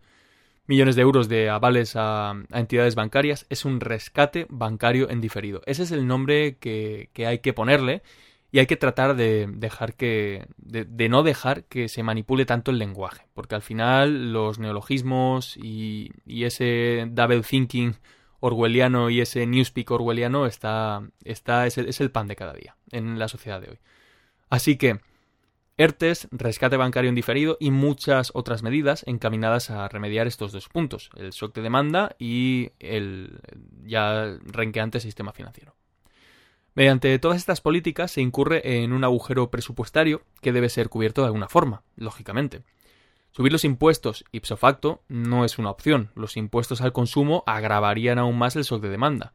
[0.68, 5.62] millones de euros de avales a, entidades bancarias, es un rescate bancario en diferido.
[5.66, 8.04] Ese es el nombre que, hay que ponerle
[8.52, 12.80] y hay que tratar de dejar que de, no dejar que se manipule tanto el
[12.80, 17.96] lenguaje porque al final los neologismos y, y ese double thinking
[18.42, 23.30] orwelliano y ese newspeak orwelliano está, está es, el, pan de cada día en la
[23.30, 23.80] sociedad de hoy.
[24.50, 25.00] Así que
[25.78, 31.32] ERTES, rescate bancario indiferido y muchas otras medidas encaminadas a remediar estos dos puntos, el
[31.32, 33.40] shock de demanda y el
[33.86, 35.76] ya renqueante sistema financiero.
[36.74, 41.28] Mediante todas estas políticas se incurre en un agujero presupuestario que debe ser cubierto de
[41.28, 42.64] alguna forma, lógicamente.
[43.32, 46.12] Subir los impuestos ipso facto no es una opción.
[46.16, 49.34] Los impuestos al consumo agravarían aún más el shock de demanda.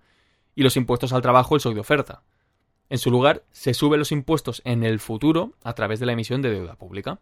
[0.55, 2.23] Y los impuestos al trabajo el shock de oferta.
[2.89, 6.43] En su lugar, se suben los impuestos en el futuro a través de la emisión
[6.43, 7.21] de deuda pública.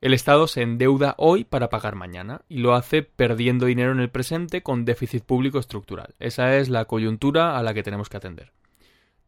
[0.00, 4.08] El Estado se endeuda hoy para pagar mañana y lo hace perdiendo dinero en el
[4.08, 6.14] presente con déficit público estructural.
[6.18, 8.52] Esa es la coyuntura a la que tenemos que atender.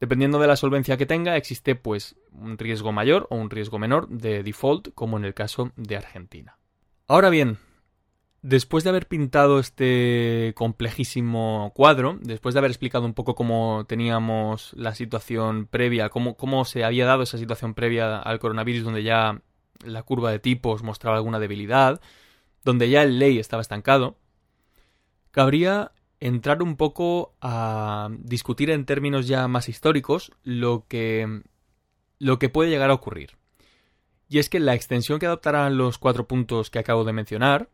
[0.02, 4.08] Dependiendo de la solvencia que tenga, existe pues un riesgo mayor o un riesgo menor
[4.08, 6.58] de default, como en el caso de Argentina.
[7.06, 7.58] Ahora bien,
[8.42, 14.72] después de haber pintado este complejísimo cuadro, después de haber explicado un poco cómo teníamos
[14.74, 19.40] la situación previa, cómo, cómo se había dado esa situación previa al coronavirus, donde ya
[19.84, 22.00] la curva de tipos mostraba alguna debilidad,
[22.64, 24.16] donde ya el ley estaba estancado,
[25.30, 31.42] cabría entrar un poco a discutir en términos ya más históricos lo que,
[32.20, 33.36] lo que puede llegar a ocurrir.
[34.28, 37.70] Y es que la extensión que adoptarán los cuatro puntos que acabo de mencionar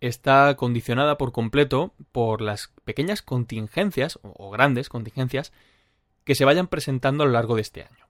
[0.00, 5.52] está condicionada por completo por las pequeñas contingencias o grandes contingencias
[6.24, 8.08] que se vayan presentando a lo largo de este año.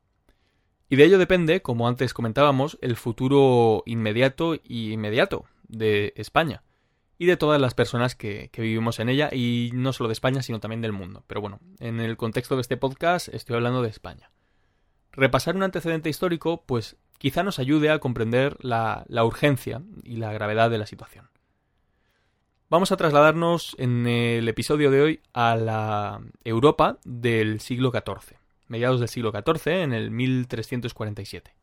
[0.89, 6.63] Y de ello depende, como antes comentábamos, el futuro inmediato y inmediato de España
[7.23, 10.59] y de todas las personas que, vivimos en ella, y no solo de España, sino
[10.59, 11.23] también del mundo.
[11.29, 14.33] Pero bueno, en el contexto de este podcast estoy hablando de España.
[15.13, 20.33] Repasar un antecedente histórico, pues quizá nos ayude a comprender la, la urgencia y la
[20.33, 21.31] gravedad de la situación.
[22.69, 28.99] Vamos a trasladarnos en el episodio de hoy a la Europa del siglo XIV, mediados
[28.99, 31.55] del siglo XIV, en el 1347.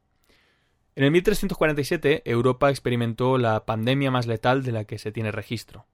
[0.95, 5.85] En el 1347, Europa experimentó la pandemia más letal de la que se tiene registro.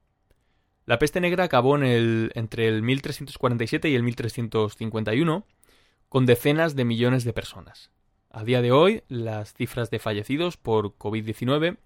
[0.85, 5.45] La peste negra acabó en el, entre el 1347 y el 1351
[6.09, 7.91] con decenas de millones de personas.
[8.29, 11.77] A día de hoy, las cifras de fallecidos por COVID-19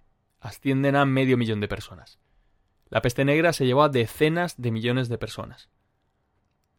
[0.42, 2.20] ascienden a medio millón de personas.
[2.90, 5.70] La peste negra se llevó a decenas de millones de personas.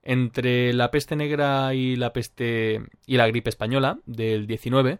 [0.02, 4.98] Entre la peste negra y la peste y la gripe española del 19,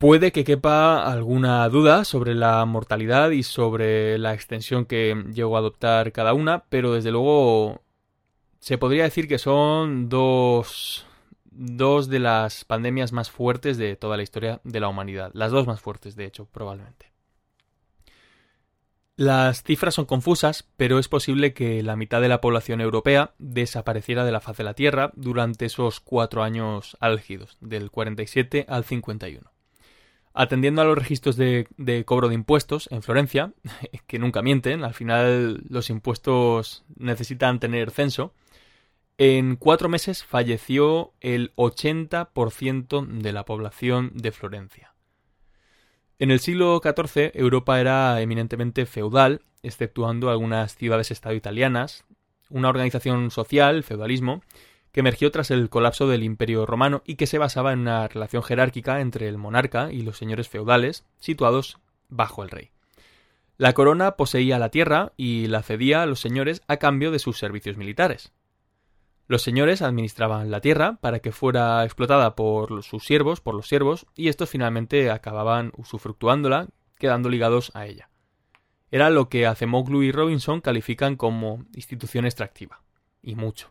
[0.00, 5.58] puede que quepa alguna duda sobre la mortalidad y sobre la extensión que llegó a
[5.58, 7.82] adoptar cada una, pero desde luego
[8.60, 11.06] se podría decir que son dos,
[11.44, 15.32] dos de las pandemias más fuertes de toda la historia de la humanidad.
[15.34, 17.12] Las dos más fuertes, de hecho, probablemente.
[19.16, 24.24] Las cifras son confusas, pero es posible que la mitad de la población europea desapareciera
[24.24, 29.59] de la faz de la Tierra durante esos cuatro años álgidos, del 47 al 51.
[30.32, 31.66] Atendiendo a los registros de,
[32.06, 33.52] cobro de impuestos en Florencia,
[34.06, 38.32] que nunca mienten, al final los impuestos necesitan tener censo,
[39.18, 44.94] en cuatro meses falleció el 80% de la población de Florencia.
[46.18, 52.04] En el siglo XIV Europa era eminentemente feudal, exceptuando algunas ciudades-estado italianas,
[52.48, 54.42] una organización social, feudalismo,
[54.92, 58.42] que emergió tras el colapso del Imperio romano y que se basaba en una relación
[58.42, 62.70] jerárquica entre el monarca y los señores feudales, situados bajo el rey.
[63.56, 67.38] La corona poseía la tierra y la cedía a los señores a cambio de sus
[67.38, 68.32] servicios militares.
[69.28, 74.06] Los señores administraban la tierra para que fuera explotada por sus siervos, por los siervos,
[74.16, 78.10] y estos finalmente acababan usufructuándola, quedando ligados a ella.
[78.90, 82.82] Era lo que Acemoglu y Robinson califican como institución extractiva.
[83.22, 83.70] Y mucho.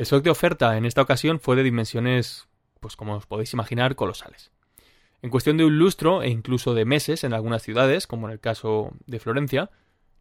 [0.00, 2.48] El shock de oferta en esta ocasión fue de dimensiones,
[2.80, 4.50] pues como os podéis imaginar, colosales.
[5.20, 8.40] En cuestión de un lustro e incluso de meses en algunas ciudades, como en el
[8.40, 9.70] caso de Florencia,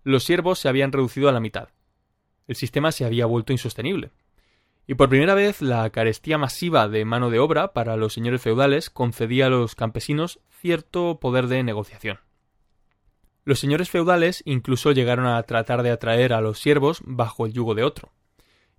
[0.04, 1.70] los siervos se habían reducido a la mitad,
[2.50, 4.12] el sistema se había vuelto insostenible.
[4.86, 8.90] Y por primera vez la carestía masiva de mano de obra para los señores feudales
[8.90, 12.20] concedía a los campesinos cierto poder de negociación.
[13.46, 17.76] Los señores feudales incluso llegaron a tratar de atraer a los siervos bajo el yugo
[17.76, 18.12] de otro.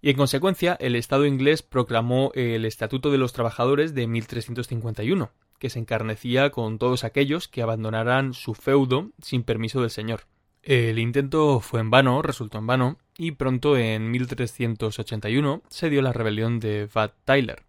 [0.03, 5.71] Y en consecuencia, el Estado inglés proclamó el Estatuto de los Trabajadores de 1351, que
[5.71, 10.23] se encarnecía con todos aquellos que abandonaran su feudo sin permiso del señor.
[10.63, 16.13] El intento fue en vano, resultó en vano, y pronto en 1381 se dio la
[16.13, 17.63] rebelión de Vad Tyler,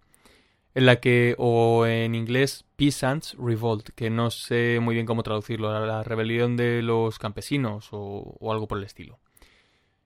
[0.74, 5.86] en la que, o en inglés, Peasants Revolt, que no sé muy bien cómo traducirlo,
[5.86, 9.20] la rebelión de los campesinos o, algo por el estilo.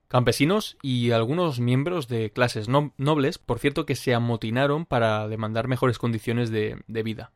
[0.08, 5.98] Campesinos y algunos miembros de clases nobles, por cierto, que se amotinaron para demandar mejores
[5.98, 7.32] condiciones de vida.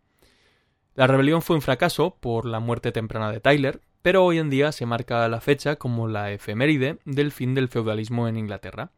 [0.95, 4.73] La rebelión fue un fracaso por la muerte temprana de Tyler, pero hoy en día
[4.73, 8.91] se marca la fecha como la efeméride del fin del feudalismo en Inglaterra.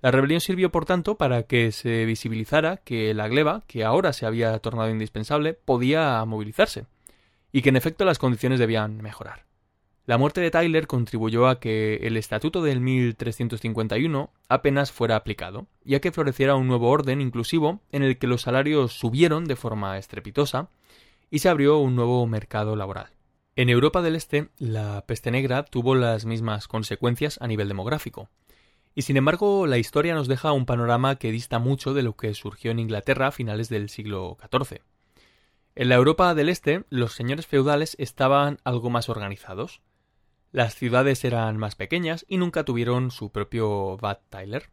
[0.00, 4.24] La rebelión sirvió, por tanto, para que se visibilizara que la gleba, que ahora se
[4.24, 6.86] había tornado indispensable, podía movilizarse,
[7.52, 9.44] y que en efecto las condiciones debían mejorar.
[10.10, 15.94] La muerte de Tyler contribuyó a que el Estatuto del 1351 apenas fuera aplicado, y
[15.94, 19.98] a que floreciera un nuevo orden inclusivo en el que los salarios subieron de forma
[19.98, 20.68] estrepitosa
[21.30, 23.10] y se abrió un nuevo mercado laboral.
[23.54, 28.30] En Europa del Este, la peste negra tuvo las mismas consecuencias a nivel demográfico.
[28.96, 32.34] Y sin embargo, la historia nos deja un panorama que dista mucho de lo que
[32.34, 34.80] surgió en Inglaterra a finales del siglo XIV.
[35.76, 39.82] En la Europa del Este, los señores feudales estaban algo más organizados.
[40.52, 44.70] Las ciudades eran más pequeñas y nunca tuvieron su propio Bad Tyler.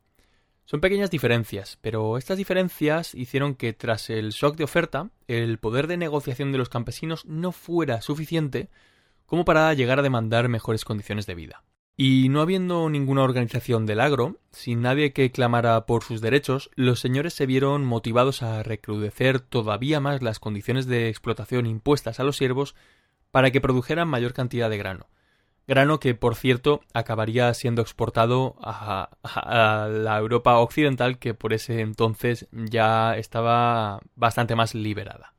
[0.65, 5.85] Son pequeñas diferencias, pero estas diferencias hicieron que tras el shock de oferta, el poder
[5.85, 8.69] de negociación de los campesinos no fuera suficiente
[9.27, 11.63] como para llegar a demandar mejores condiciones de vida.
[11.95, 16.99] Y no habiendo ninguna organización del agro, sin nadie que clamara por sus derechos, los
[16.99, 22.37] señores se vieron motivados a recrudecer todavía más las condiciones de explotación impuestas a los
[22.37, 22.75] siervos
[23.31, 25.07] para que produjeran mayor cantidad de grano,
[25.67, 29.10] grano que, por cierto, acabaría siendo exportado a,
[29.89, 35.34] la Europa occidental, que por ese entonces ya estaba bastante más liberada.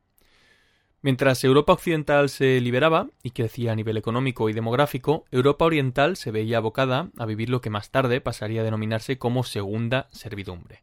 [1.01, 6.33] Mientras Europa occidental se liberaba y crecía a nivel económico y demográfico, Europa oriental se
[6.33, 10.83] veía abocada a vivir lo que más tarde pasaría a denominarse como segunda servidumbre.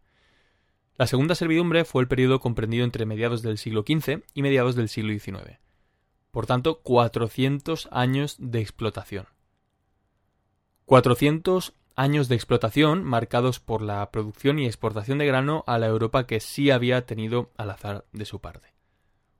[0.98, 4.88] La segunda servidumbre fue el periodo comprendido entre mediados del siglo XV y mediados del
[4.88, 5.60] siglo XIX.
[6.32, 9.35] Por tanto, 400 años de explotación.
[10.86, 16.28] 400 años de explotación marcados por la producción y exportación de grano a la Europa
[16.28, 18.74] que sí había tenido al azar de su parte.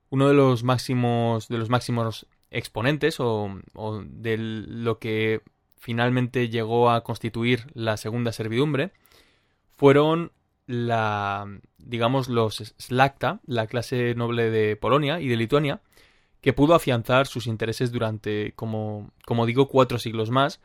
[0.08, 5.42] Uno de los máximos de los máximos exponentes o, o de lo que
[5.78, 8.92] finalmente llegó a constituir la segunda servidumbre
[9.70, 10.32] fueron
[10.66, 11.46] la
[11.78, 15.80] digamos los Slakta, la clase noble de Polonia y de Lituania,
[16.40, 20.60] que pudo afianzar sus intereses durante como, como digo cuatro siglos más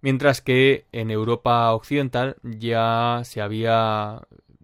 [0.00, 4.22] mientras que en Europa occidental ya se había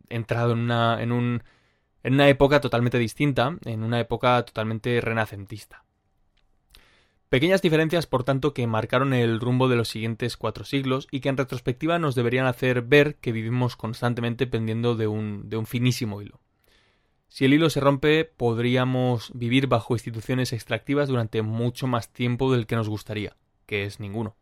[0.09, 1.43] entrado en una, en, un,
[2.03, 5.85] en una época totalmente distinta, en una época totalmente renacentista.
[7.33, 11.31] Pequeñas diferencias, por tanto, que marcaron el rumbo de los siguientes cuatro siglos y que
[11.31, 16.21] en retrospectiva nos deberían hacer ver que vivimos constantemente pendiendo de un, de un finísimo
[16.21, 16.43] hilo.
[17.29, 22.67] Si el hilo se rompe, podríamos vivir bajo instituciones extractivas durante mucho más tiempo del
[22.67, 24.37] que nos gustaría, que es ninguno.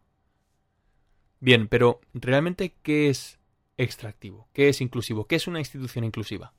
[1.40, 3.38] Bien, pero ¿realmente qué es
[3.78, 4.48] extractivo?
[4.52, 5.26] ¿Qué es inclusivo?
[5.26, 6.52] ¿Qué es una institución inclusiva?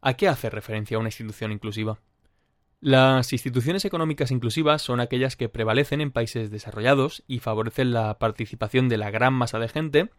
[0.00, 2.00] ¿A qué hace referencia una institución inclusiva?
[2.80, 8.88] Las instituciones económicas inclusivas son aquellas que prevalecen en países desarrollados y favorecen la participación
[8.88, 10.10] de la gran masa de gente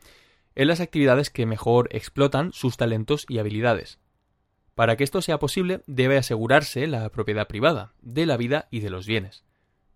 [0.54, 3.98] en las actividades que mejor explotan sus talentos y habilidades.
[4.76, 8.92] Para que esto sea posible, debe asegurarse la propiedad privada de la vida y de
[8.92, 9.44] los bienes,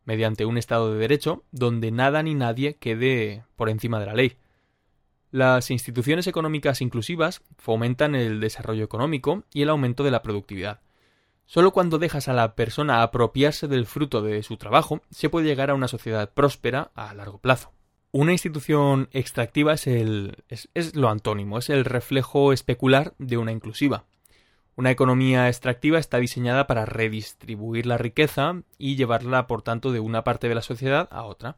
[0.06, 4.38] mediante un Estado de Derecho donde nada ni nadie quede por encima de la ley.
[5.32, 10.80] Las instituciones económicas inclusivas fomentan el desarrollo económico y el aumento de la productividad
[11.45, 15.70] Solo cuando dejas a la persona apropiarse del fruto de su trabajo se puede llegar
[15.70, 17.72] a una sociedad próspera a largo plazo.
[18.12, 23.51] Una institución extractiva es, el, es, es lo antónimo, es el reflejo especular de una
[23.51, 24.06] inclusiva.
[24.78, 30.26] Una economía extractiva está diseñada para redistribuir la riqueza y llevarla, por tanto, de una
[30.26, 31.57] parte de la sociedad a otra.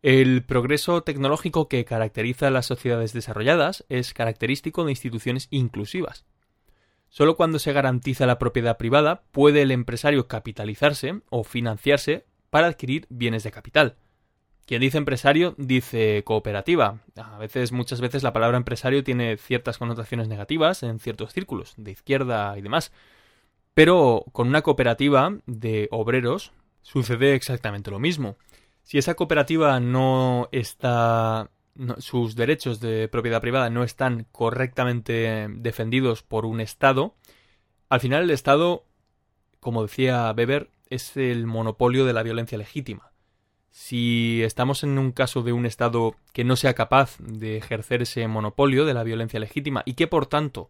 [0.00, 6.24] El progreso tecnológico que caracteriza a las sociedades desarrolladas es característico de instituciones inclusivas.
[7.10, 13.06] Solo cuando se garantiza la propiedad privada puede el empresario capitalizarse o financiarse para adquirir
[13.10, 13.96] bienes de capital.
[14.66, 17.00] Quien dice empresario dice cooperativa.
[17.16, 21.90] A veces, muchas veces la palabra empresario tiene ciertas connotaciones negativas en ciertos círculos, de
[21.90, 22.92] izquierda y demás.
[23.74, 26.52] Pero con una cooperativa de obreros
[26.82, 28.36] sucede exactamente lo mismo.
[28.82, 31.50] Si esa cooperativa no está
[31.98, 37.14] sus derechos de propiedad privada no están correctamente defendidos por un Estado,
[37.88, 38.84] al final el Estado,
[39.60, 43.11] como decía Weber, es el monopolio de la violencia legítima.
[43.72, 48.28] Si estamos en un caso de un Estado que no sea capaz de ejercer ese
[48.28, 50.68] monopolio de la violencia legítima y que por tanto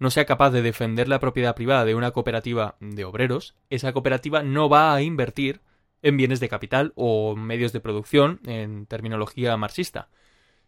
[0.00, 4.42] no sea capaz de defender la propiedad privada de una cooperativa de obreros, esa cooperativa
[4.42, 5.60] no va a invertir
[6.02, 10.08] en bienes de capital o medios de producción en terminología marxista.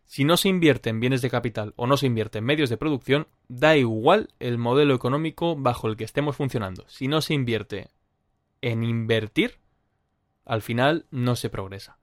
[0.04, 2.76] Si no se invierte en bienes de capital o no se invierte en medios de
[2.76, 6.84] producción, da igual el modelo económico bajo el que estemos funcionando.
[6.86, 7.88] Si no se invierte
[8.62, 9.58] en invertir,
[10.48, 11.98] al final no se progresa.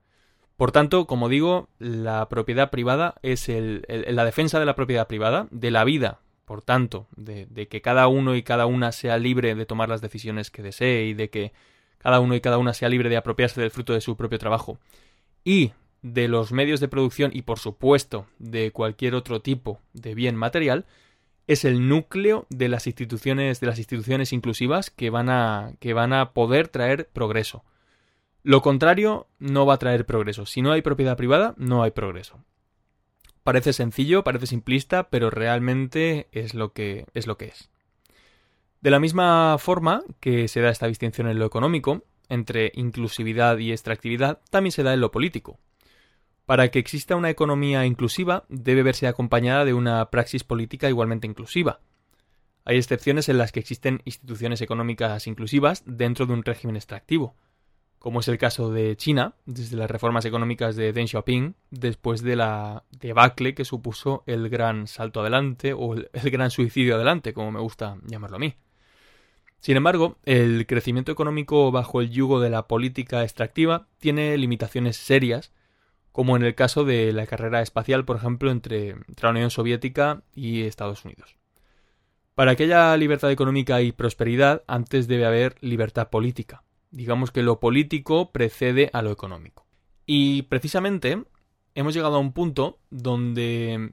[0.56, 5.48] Por tanto, como digo, la propiedad privada es el, la defensa de la propiedad privada,
[5.50, 9.66] de la vida, por tanto, de que cada uno y cada una sea libre de
[9.66, 11.52] tomar las decisiones que desee y de que
[11.98, 14.78] cada uno y cada una sea libre de apropiarse del fruto de su propio trabajo,
[15.44, 15.72] y
[16.02, 20.86] de los medios de producción y por supuesto de cualquier otro tipo de bien material,
[21.46, 26.12] es el núcleo de las instituciones de las instituciones inclusivas que van a que van
[26.12, 27.64] a poder traer progreso.
[28.46, 30.46] Lo contrario no va a traer progreso.
[30.46, 32.44] Si no hay propiedad privada, no hay progreso.
[33.42, 37.70] Parece sencillo, parece simplista, pero realmente es lo que es.
[38.80, 43.72] De la misma forma que se da esta distinción en lo económico, entre inclusividad y
[43.72, 45.58] extractividad, también se da en lo político.
[46.44, 51.80] Para que exista una economía inclusiva, debe verse acompañada de una praxis política igualmente inclusiva.
[52.64, 57.34] Hay excepciones en las que existen instituciones económicas inclusivas dentro de un régimen extractivo,
[58.06, 62.36] como es el caso de China, desde las reformas económicas de Deng Xiaoping, después de
[62.36, 67.58] la debacle que supuso el gran salto adelante o el, gran suicidio adelante, como me
[67.58, 68.54] gusta llamarlo a mí.
[69.58, 75.52] Sin embargo, el crecimiento económico bajo el yugo de la política extractiva tiene limitaciones serias,
[76.12, 80.62] como en el caso de la carrera espacial, por ejemplo, entre, la Unión Soviética y
[80.62, 81.34] Estados Unidos.
[82.36, 86.62] Para que haya libertad económica y prosperidad, antes debe haber libertad política.
[86.90, 89.66] Digamos que lo político precede a lo económico.
[90.06, 91.24] Y precisamente
[91.74, 93.92] hemos llegado a un punto donde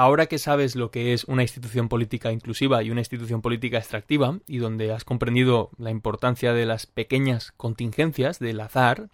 [0.00, 4.38] Ahora que sabes lo que es una institución política inclusiva y una institución política extractiva,
[4.46, 9.08] y donde has comprendido la importancia de las pequeñas contingencias del azar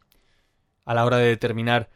[0.84, 1.88] a la hora de determinar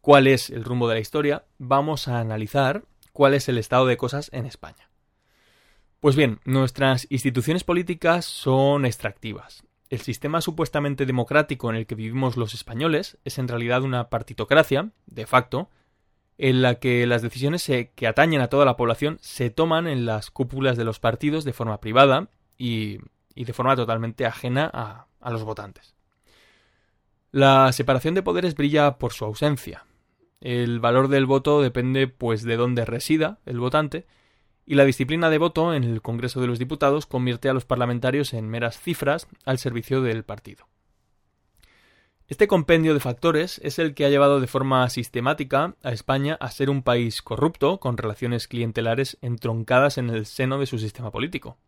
[0.00, 3.96] cuál es el rumbo de la historia, vamos a analizar cuál es el estado de
[3.96, 4.88] cosas en España.
[5.98, 9.64] Pues bien, nuestras instituciones políticas son extractivas.
[9.90, 14.90] El sistema supuestamente democrático en el que vivimos los españoles es en realidad una partitocracia,
[15.06, 15.68] de facto,
[16.38, 20.30] en la que las decisiones que atañen a toda la población se toman en las
[20.30, 22.28] cúpulas de los partidos de forma privada
[22.58, 22.98] y,
[23.34, 25.94] de forma totalmente ajena a, los votantes.
[27.30, 29.84] La separación de poderes brilla por su ausencia.
[30.40, 34.06] El valor del voto depende pues de dónde resida el votante
[34.66, 38.32] y la disciplina de voto en el Congreso de los Diputados convierte a los parlamentarios
[38.34, 40.66] en meras cifras al servicio del partido.
[42.26, 46.50] Este compendio de factores es el que ha llevado de forma sistemática a España a
[46.50, 51.58] ser un país corrupto, con relaciones clientelares entroncadas en el seno de su sistema político.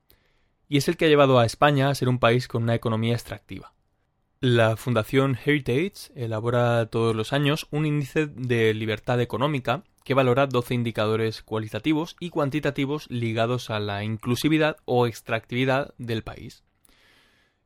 [0.67, 3.13] Y es el que ha llevado a España a ser un país con una economía
[3.13, 3.75] extractiva.
[4.41, 10.73] La Fundación Heritage elabora todos los años un índice de libertad económica que valora 12
[10.73, 16.63] indicadores cualitativos y cuantitativos ligados a la inclusividad o extractividad del país.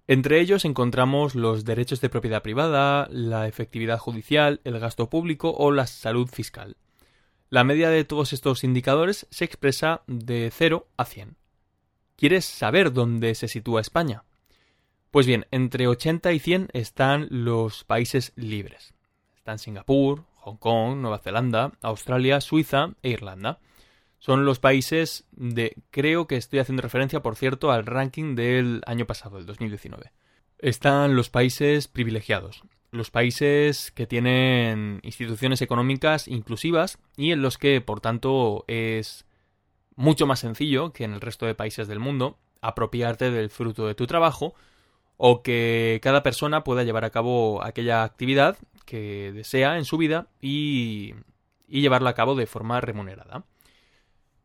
[0.08, 5.70] Entre ellos encontramos los derechos de propiedad privada, la efectividad judicial, el gasto público o
[5.70, 6.78] la salud fiscal.
[7.50, 11.36] La media de todos estos indicadores se expresa de 0 a 100.
[12.16, 14.24] ¿Quieres saber dónde se sitúa España?
[15.10, 18.94] Pues bien, entre 80 y 100 están los países libres.
[19.36, 23.58] Están Singapur, Hong Kong, Nueva Zelanda, Australia, Suiza e Irlanda
[24.20, 25.74] son los países de...
[25.90, 30.12] Creo que estoy haciendo referencia, por cierto, al ranking del año pasado, el 2019.
[30.58, 37.80] Están los países privilegiados, los países que tienen instituciones económicas inclusivas y en los que,
[37.80, 39.24] por tanto, es
[39.96, 43.94] mucho más sencillo que en el resto de países del mundo apropiarte del fruto de
[43.94, 44.54] tu trabajo
[45.16, 48.58] o que cada persona pueda llevar a cabo aquella actividad
[48.90, 51.14] que desea en su vida y,
[51.68, 53.44] llevarla a cabo de forma remunerada.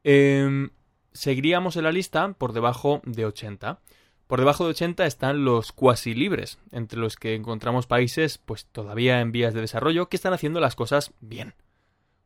[0.04, 0.70] Eh,
[1.14, 3.80] seguiríamos en la lista por debajo de 80.
[4.28, 9.20] Por debajo de 80 están los cuasi libres, entre los que encontramos países pues todavía
[9.20, 11.56] en vías de desarrollo que están haciendo las cosas bien.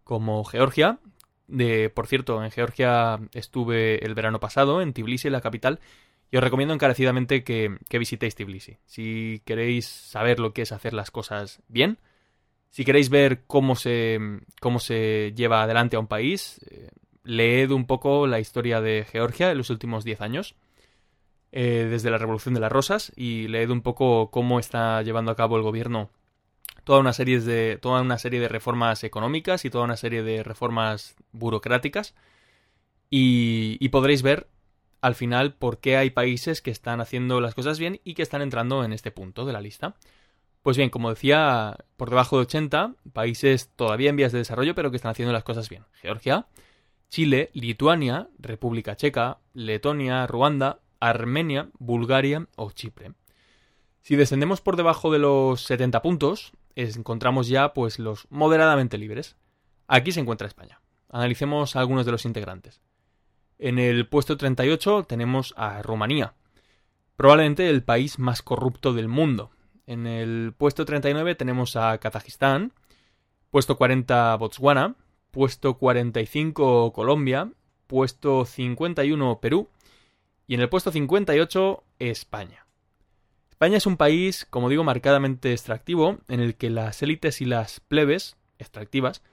[0.04, 1.00] Como Georgia,
[1.48, 5.80] de por cierto, en Georgia estuve el verano pasado en Tbilisi, la capital,
[6.32, 8.78] y os recomiendo encarecidamente que, visitéis Tbilisi.
[8.86, 11.98] Si queréis saber lo que es hacer las cosas bien,
[12.70, 14.20] si queréis ver cómo se,
[14.62, 16.90] cómo se lleva adelante a un país, eh,
[17.24, 20.56] leed un poco la historia de Georgia en los últimos 10 años,
[21.52, 25.36] eh, desde la Revolución de las Rosas, y leed un poco cómo está llevando a
[25.36, 26.10] cabo el gobierno
[26.84, 30.44] toda una serie de, toda una serie de reformas económicas y toda una serie de
[30.44, 32.16] reformas burocráticas,
[33.10, 34.48] y, y podréis ver
[35.02, 38.42] al final por qué hay países que están haciendo las cosas bien y que están
[38.42, 39.96] entrando en este punto de la lista.
[40.70, 44.92] Pues bien, como decía, por debajo de 80, países todavía en vías de desarrollo, pero
[44.92, 45.84] que están haciendo las cosas bien.
[46.00, 46.46] Georgia,
[47.10, 53.14] Chile, Lituania, República Checa, Letonia, Ruanda, Armenia, Bulgaria o Chipre.
[54.04, 59.38] Si descendemos por debajo de los 70 puntos, encontramos ya pues los moderadamente libres.
[59.88, 60.82] Aquí se encuentra España.
[61.10, 62.80] Analicemos algunos de los integrantes.
[63.58, 66.36] En el puesto 38 tenemos a Rumanía,
[67.16, 69.50] probablemente el país más corrupto del mundo.
[69.90, 72.74] En el puesto 39 tenemos a Kazajistán,
[73.50, 74.94] puesto 40 Botswana,
[75.32, 77.52] puesto 45 Colombia,
[77.88, 79.68] puesto 51 Perú
[80.46, 82.68] y en el puesto 58 España.
[83.50, 87.80] España es un país, como digo, marcadamente extractivo, en el que las élites y las
[87.80, 89.24] plebes extractivas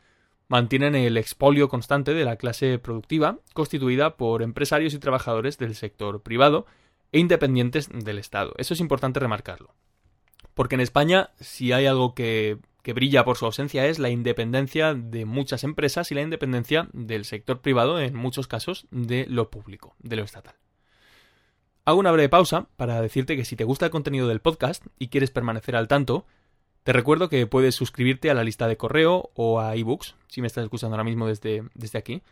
[0.49, 6.23] mantienen el expolio constante de la clase productiva, constituida por empresarios y trabajadores del sector
[6.23, 6.65] privado
[7.13, 8.55] e independientes del Estado.
[8.57, 9.75] Eso es importante remarcarlo.
[10.57, 14.95] Porque en España, si hay algo que que brilla por su ausencia es la independencia
[14.95, 19.97] de muchas empresas y la independencia del sector privado, en muchos casos, de lo público,
[19.99, 20.55] de lo estatal.
[21.85, 25.09] Hago una breve pausa para decirte que si te gusta el contenido del podcast y
[25.09, 26.27] quieres permanecer al tanto,
[26.85, 30.47] te recuerdo que puedes suscribirte a la lista de correo o a ebooks, si me
[30.47, 32.23] estás escuchando ahora mismo desde, desde aquí.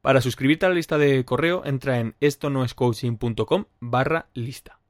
[0.00, 4.80] Para suscribirte a la lista de correo, entra en esto no es coaching.com barra lista.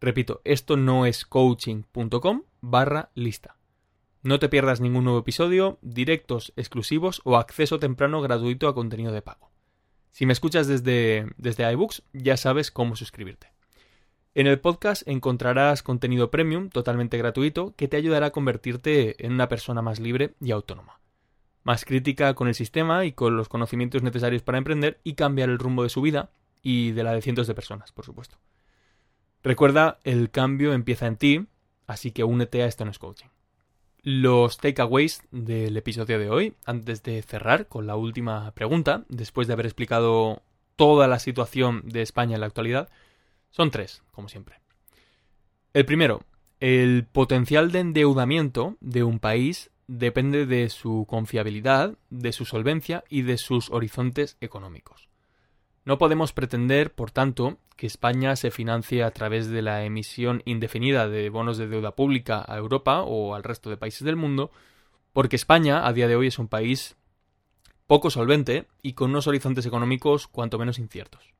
[0.00, 3.56] Repito, esto no es coaching.com barra lista.
[4.22, 9.22] No te pierdas ningún nuevo episodio, directos exclusivos o acceso temprano gratuito a contenido de
[9.22, 9.50] pago.
[10.10, 13.52] Si me escuchas desde, desde iBooks, ya sabes cómo suscribirte.
[14.34, 19.48] En el podcast encontrarás contenido premium totalmente gratuito que te ayudará a convertirte en una
[19.48, 21.00] persona más libre y autónoma.
[21.62, 25.58] Más crítica con el sistema y con los conocimientos necesarios para emprender y cambiar el
[25.58, 26.30] rumbo de su vida
[26.62, 28.36] y de la de cientos de personas, por supuesto.
[29.46, 31.46] Recuerda, el cambio empieza en ti,
[31.86, 33.28] así que únete a es coaching
[34.02, 39.54] los takeaways del episodio de hoy, antes de cerrar con la última pregunta, después de
[39.54, 40.42] haber explicado
[40.76, 42.88] toda la situación de España en la actualidad,
[43.50, 44.60] son tres, como siempre.
[45.74, 46.22] El primero,
[46.60, 53.22] el potencial de endeudamiento de un país depende de su confiabilidad, de su solvencia y
[53.22, 55.08] de sus horizontes económicos.
[55.86, 61.08] No podemos pretender, por tanto, que España se financie a través de la emisión indefinida
[61.08, 64.50] de bonos de deuda pública a Europa o al resto de países del mundo,
[65.12, 66.96] porque España a día de hoy es un país
[67.86, 71.32] poco solvente y con unos horizontes económicos cuanto menos inciertos.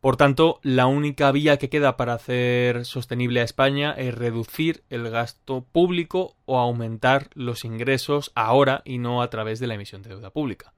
[0.00, 5.10] Por tanto, la única vía que queda para hacer sostenible a España es reducir el
[5.10, 10.10] gasto público o aumentar los ingresos ahora y no a través de la emisión de
[10.10, 10.75] deuda pública.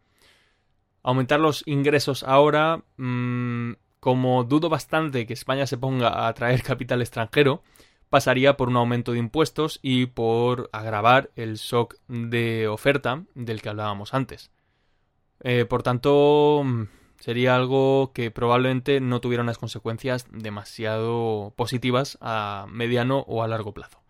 [1.03, 7.01] Aumentar los ingresos ahora, mmm, como dudo bastante que España se ponga a atraer capital
[7.01, 7.63] extranjero,
[8.11, 13.69] pasaría por un aumento de impuestos y por agravar el shock de oferta del que
[13.69, 14.51] hablábamos antes.
[15.41, 16.85] Eh, por tanto, mm,
[17.21, 23.75] sería algo que probablemente no tuviera unas consecuencias demasiado positivas a mediano o a largo
[23.75, 24.03] plazo.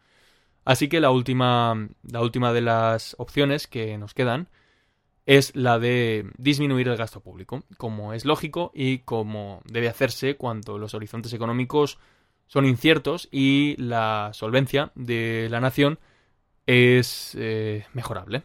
[0.64, 4.48] Así que la última, la última de las opciones que nos quedan
[5.28, 10.78] es la de disminuir el gasto público, como es lógico y como debe hacerse cuando
[10.78, 11.98] los horizontes económicos
[12.46, 15.98] son inciertos y la solvencia de la nación
[16.66, 18.42] es eh, mejorable.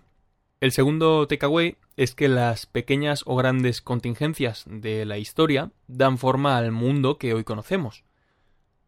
[0.60, 6.58] El segundo takeaway es que las pequeñas o grandes contingencias de la historia dan forma
[6.58, 8.04] al mundo que hoy conocemos.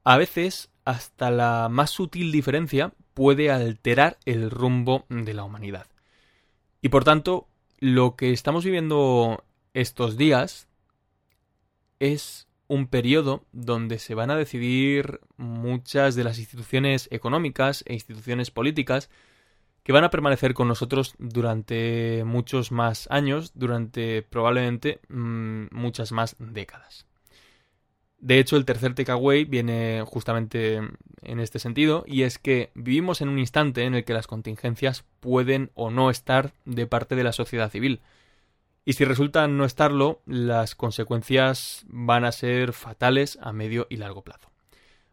[0.03, 5.87] A veces, hasta la más sutil diferencia puede alterar el rumbo de la humanidad.
[6.81, 7.47] Y por tanto,
[7.85, 9.43] lo que estamos viviendo
[9.75, 10.67] estos días
[11.99, 18.49] es un periodo donde se van a decidir muchas de las instituciones económicas e instituciones
[18.49, 19.11] políticas
[19.83, 26.35] que van a permanecer con nosotros durante muchos más años, durante probablemente mmm, muchas más
[26.39, 27.05] décadas.
[28.25, 33.29] De hecho, el tercer takeaway viene justamente en este sentido, y es que vivimos en
[33.29, 37.33] un instante en el que las contingencias pueden o no estar de parte de la
[37.33, 38.01] sociedad civil.
[38.83, 44.23] Y si resultan no estarlo, las consecuencias van a ser fatales a medio y largo
[44.23, 44.49] plazo.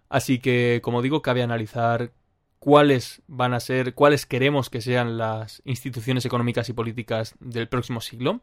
[0.08, 2.12] Así que, como digo, cabe analizar
[2.60, 8.00] cuáles van a ser, cuáles queremos que sean las instituciones económicas y políticas del próximo
[8.00, 8.40] siglo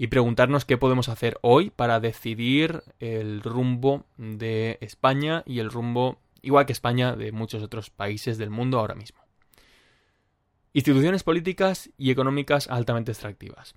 [0.00, 6.16] y preguntarnos qué podemos hacer hoy para decidir el rumbo de España y el rumbo,
[6.40, 9.20] igual que España, de muchos otros países del mundo ahora mismo.
[10.72, 13.74] Instituciones políticas y económicas altamente extractivas.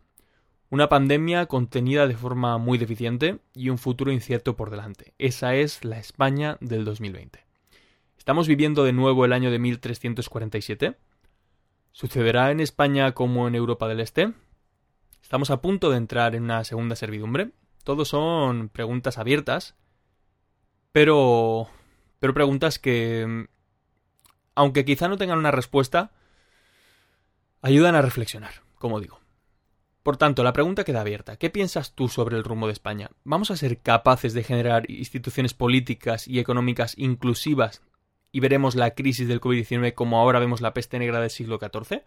[0.70, 5.16] Una pandemia contenida de forma muy deficiente y un futuro incierto por delante.
[5.18, 7.46] Esa es la España del 2020.
[8.18, 10.96] ¿Estamos viviendo de nuevo el año de 1347?
[11.92, 14.32] ¿Sucederá en España como en Europa del Este?
[15.34, 17.54] Estamos a punto de entrar en una segunda servidumbre.
[17.84, 19.74] Todos son preguntas abiertas,
[20.92, 21.72] pero
[22.20, 23.48] pero preguntas que
[24.54, 26.12] aunque quizá no tengan una respuesta,
[27.64, 29.22] ayudan a reflexionar, como digo.
[30.04, 31.36] Por tanto, la pregunta queda abierta.
[31.38, 33.10] ¿Qué piensas tú sobre el rumbo de España?
[33.24, 37.82] ¿Vamos a ser capaces de generar instituciones políticas y económicas inclusivas
[38.32, 42.04] y veremos la crisis del COVID-19 como ahora vemos la peste negra del siglo XIV?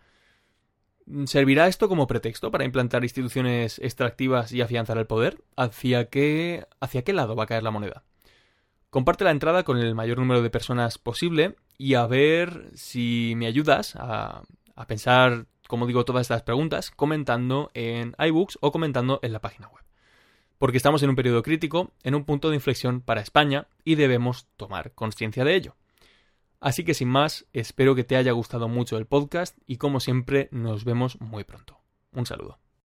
[1.26, 5.42] ¿Servirá esto como pretexto para implantar instituciones extractivas y afianzar el poder?
[5.57, 8.02] ¿Hacia qué, ¿Hacia qué lado va a caer la moneda?
[8.90, 13.46] Comparte la entrada con el mayor número de personas posible y a ver si me
[13.46, 14.42] ayudas a,
[14.74, 19.68] a pensar, como digo, todas estas preguntas comentando en iBooks o comentando en la página
[19.68, 19.84] web.
[20.59, 24.48] Porque estamos en un periodo crítico, en un punto de inflexión para España y debemos
[24.57, 25.76] tomar conciencia de ello.
[26.61, 30.48] Así que sin más, espero que te haya gustado mucho el podcast y como siempre
[30.52, 31.80] nos vemos muy pronto.
[32.12, 32.59] Un saludo.